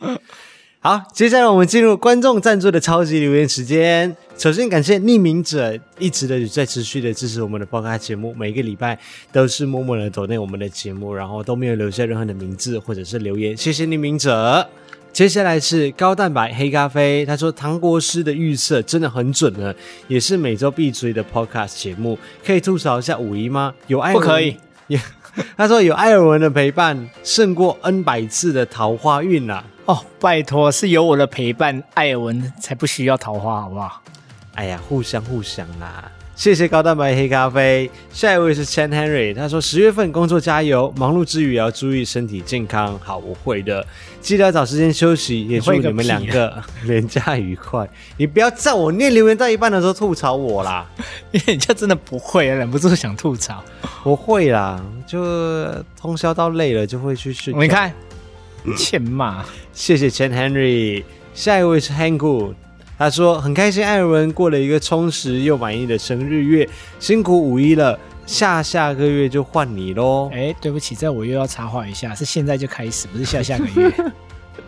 [0.80, 4.16] 好，接下来我们进入观众赞助的超级留言时间。
[4.36, 8.98] 首先感谢匿名者一直的在持续的支持我们的 Podcast 节目，每一个礼拜
[9.30, 14.68] 都是默默的走内我们的节目，然后都没有留下任何的名字或者是留言，谢谢匿名者。
[15.12, 19.72] 接下来是高蛋白黑咖啡，他说唐国师的预测真的很准呢，
[20.08, 23.74] 也是每周必追的 podcast 节目，可以吐槽一下五一吗？
[23.88, 24.56] 有艾尔文不可以？
[24.86, 24.98] 也
[25.56, 29.64] 他说有艾尔文的陪伴胜过 N 百次的桃花运呐、啊。
[29.84, 34.02] 哦，拜托，是有我的陪伴，艾尔文才不需要桃花，好不好？
[34.54, 36.10] 哎呀，互相互相啦。
[36.34, 37.88] 谢谢高蛋白黑咖啡。
[38.10, 42.98] 下一位是 Chan Henry，他说十月份工作加油，忙碌之余也要注意身体健康。
[43.04, 43.86] 好，我会的，
[44.20, 45.46] 记得要找时间休息。
[45.46, 47.88] 也祝你们两个连假 愉快。
[48.16, 50.84] 你不要在我念留言到一半的时候吐槽我啦，
[51.30, 53.62] 因为人家真的不会，忍不住想吐槽。
[54.02, 55.66] 我会啦，就
[56.00, 57.52] 通宵到累了就会去睡。
[57.52, 57.92] 你看，
[58.76, 59.44] 欠骂。
[59.72, 61.04] 谢谢 Chan Henry。
[61.34, 62.54] 下一位是 Hangu。
[63.02, 66.68] 他说很开心，艾尔文过了一个充实又满意的生日月，
[67.00, 70.30] 辛苦五一了，下下个月就换你喽。
[70.32, 73.92] 哎，对不起，这我又要插话一下，是现在就开始，不是下下个月。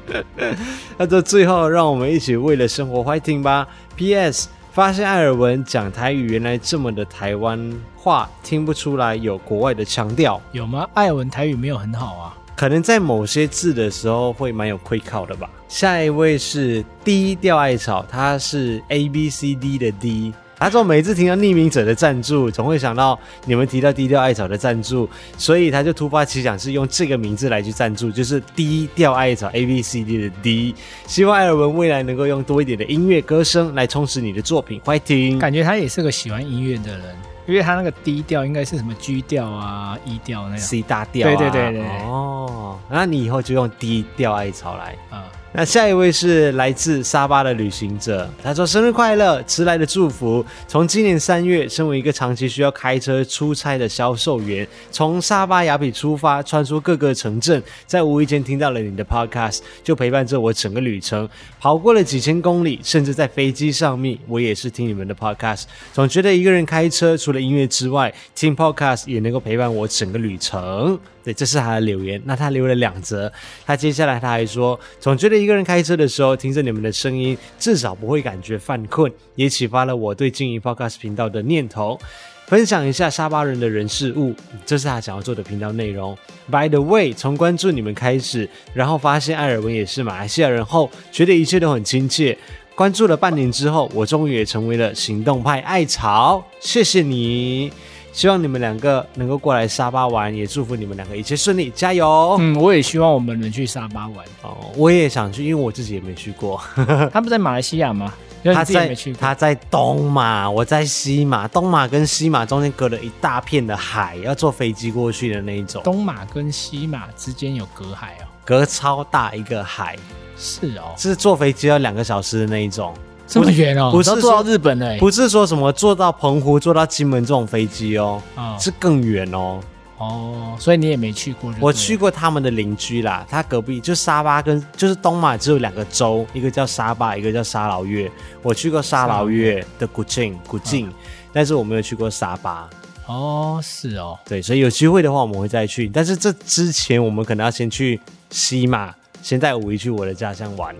[0.99, 3.69] 那这最后让我们一起为了生活 fighting 吧。
[3.95, 4.49] P.S.
[4.73, 10.89] 发现艾尔文讲台语原来这么的台湾话，听不出来有国外的腔调，有吗？
[10.95, 12.37] 艾尔文台语没有很好啊。
[12.57, 15.49] 可能在某些字的时候会蛮有亏靠的吧。
[15.75, 20.33] 下一位是低调艾草，他是 A B C D 的 D。
[20.57, 30.77] 他说每次听到匿名者的赞助，总会想到你们提到低调艾草的赞助，所以他就突发奇想是用这个名字来去赞助，就是低调艾草 A B C D 的 D。
[31.09, 34.81] 希望艾尔文未来能够用多一点的音乐歌声来充实你的作品。
[34.85, 37.17] 欢迎，感觉他也是个喜欢音乐的人。
[37.49, 41.35] 因为他那个低调应该是什么 G 调啊、E 调那样，C 大调、啊。
[41.35, 41.83] 对对对对。
[42.05, 45.25] 哦，那你以后就用低调艾草来啊。
[45.25, 50.45] 嗯那下一位是来自沙巴的旅行者，他说生日快乐，迟来的祝福。
[50.67, 61.29] 从今年三月，身为一个长期需要开车出差的销售员，从沙巴雅比出发，穿梭各个城镇，在无意间听到了你的 podcast，就陪伴着我整个旅程，
[61.61, 70.99] 跑过了几千公里，甚至在飞机上面，我也是听你们的 podcast，总觉得一个人开车，除了音乐之外，听 podcast 也能够陪伴我整个旅程。
[71.23, 72.21] 对，这是他的留言。
[72.27, 73.33] 那他留了两则，
[73.65, 81.99] 他接下来他还说，总觉得一个人开车的时候，听着你们的声音，至少不会感觉犯困，也启发了我对经营 Podcast 频道的念头。
[82.47, 84.35] 分享一下沙巴人的人事物，
[84.67, 86.17] 这是他想要做的频道内容。
[86.51, 92.37] By the way，从关注你们开始，然后发现艾尔文也是马来西亚人后，觉得一切都很亲切。
[92.75, 96.45] 关注了半年之后，我终于也成为了行动派艾草。
[96.61, 97.73] 谢谢你。
[98.15, 102.37] 希望你们两个能够过来沙巴玩，也祝福你们两个一切顺利，加油！
[102.39, 104.57] 嗯，我也希望我们能去沙巴玩哦。
[104.77, 106.63] 我也想去，因为我自己也没去过。
[107.13, 108.15] 他不在马来西亚吗？
[108.45, 111.49] 他在他在东马，我在西马。
[111.49, 115.83] 东马跟西马中间隔了一大片的海，要坐飞机过去的那一种。
[115.83, 119.97] 东马跟西马之间有隔海哦，隔超大一个海。
[120.37, 122.95] 是哦，是坐飞机要两个小时的那一种。
[123.27, 129.61] 这么远哦，不是坐到日本的，不是说什么坐到澎湖、坐到金门这种飞机哦，哦，是更远哦。
[129.97, 131.55] 哦，所以你也没去过？
[131.61, 138.11] 我去过他们的邻居啦，他隔壁就沙巴跟就是东马只有两个州，一个叫沙巴，一个叫沙劳越。
[138.43, 140.93] 我去过沙劳越的古晋，古晋，
[141.33, 142.69] 但是我没有去过沙巴。
[143.07, 147.99] 哦，是哦，对，所以有机会的话我们会再去，但是这之前我们可能要先去
[148.31, 150.75] 西马，先带五一去我的家乡玩。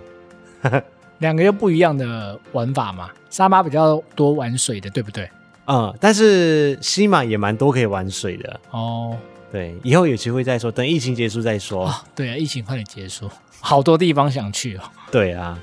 [1.19, 5.29] 两个又不一样的玩法嘛，沙巴比较多玩水的，对不对？
[5.67, 9.17] 嗯，但是西马也蛮多可以玩水的哦。
[9.51, 11.87] 对，以后有机会再说，等疫情结束再说。
[11.87, 14.83] 哦、对啊，疫情快点结束， 好多地方想去哦。
[15.11, 15.59] 对啊，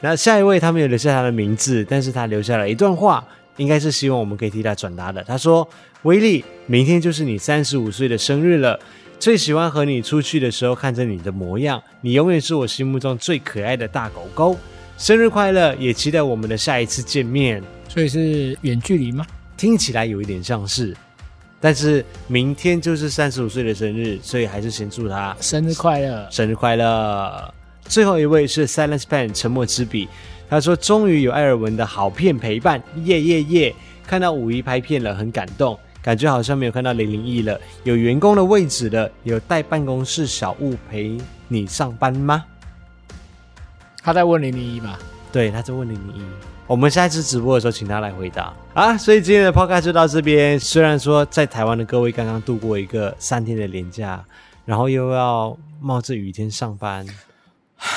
[0.00, 3.22] 那下一位他没有留下他的名字，但是他留下了一段话，
[3.58, 5.22] 应该是希望我们可以替他转达的。
[5.22, 5.68] 他说
[6.02, 8.80] ：“威力，明天就是你三十五岁的生日了。”
[9.20, 14.56] 最喜欢和你出去的时候看着你的模样，你永远是我心目中最可爱的大狗狗。
[14.98, 17.62] 生日快乐，也期待我们的下一次见面。
[17.88, 19.24] 所以是远距离吗？
[19.56, 20.94] 听起来有一点像是，
[21.60, 27.54] 但是明天就是三十五岁的生日，所以还是先祝他生日快乐，生日快乐。
[27.84, 30.08] 最后一位是 Silence Pen 沉默之笔，
[30.50, 33.74] 他说终于有艾尔文的好片陪伴，耶耶耶！
[34.04, 35.78] 看到五一拍片了，很感动。
[36.02, 42.44] 感觉好像没有看到零零一了，有员工的位置了，有带办公室小物陪你上班吗？
[44.08, 44.98] 他在问零零一吧？
[45.30, 46.22] 对，他在问零零一。
[46.66, 48.96] 我们下一次直播的时候，请他来回答啊。
[48.96, 50.58] 所以今天的 podcast 就到这边。
[50.58, 54.24] 虽然说在台湾的各位刚刚度过一个三天的连假，
[54.64, 57.04] 然后又要冒着雨天上班，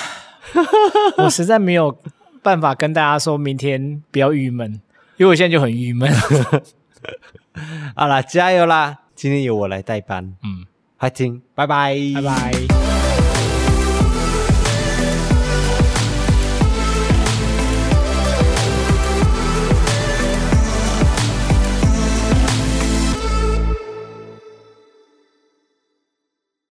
[1.16, 1.98] 我实在没有
[2.44, 4.70] 办法跟大家说明天不要郁闷，
[5.16, 6.14] 因为我现在就很郁闷。
[7.96, 9.00] 好啦，加油啦！
[9.16, 10.66] 今天由我来代班，嗯
[11.00, 12.81] ，fighting，拜拜，拜拜。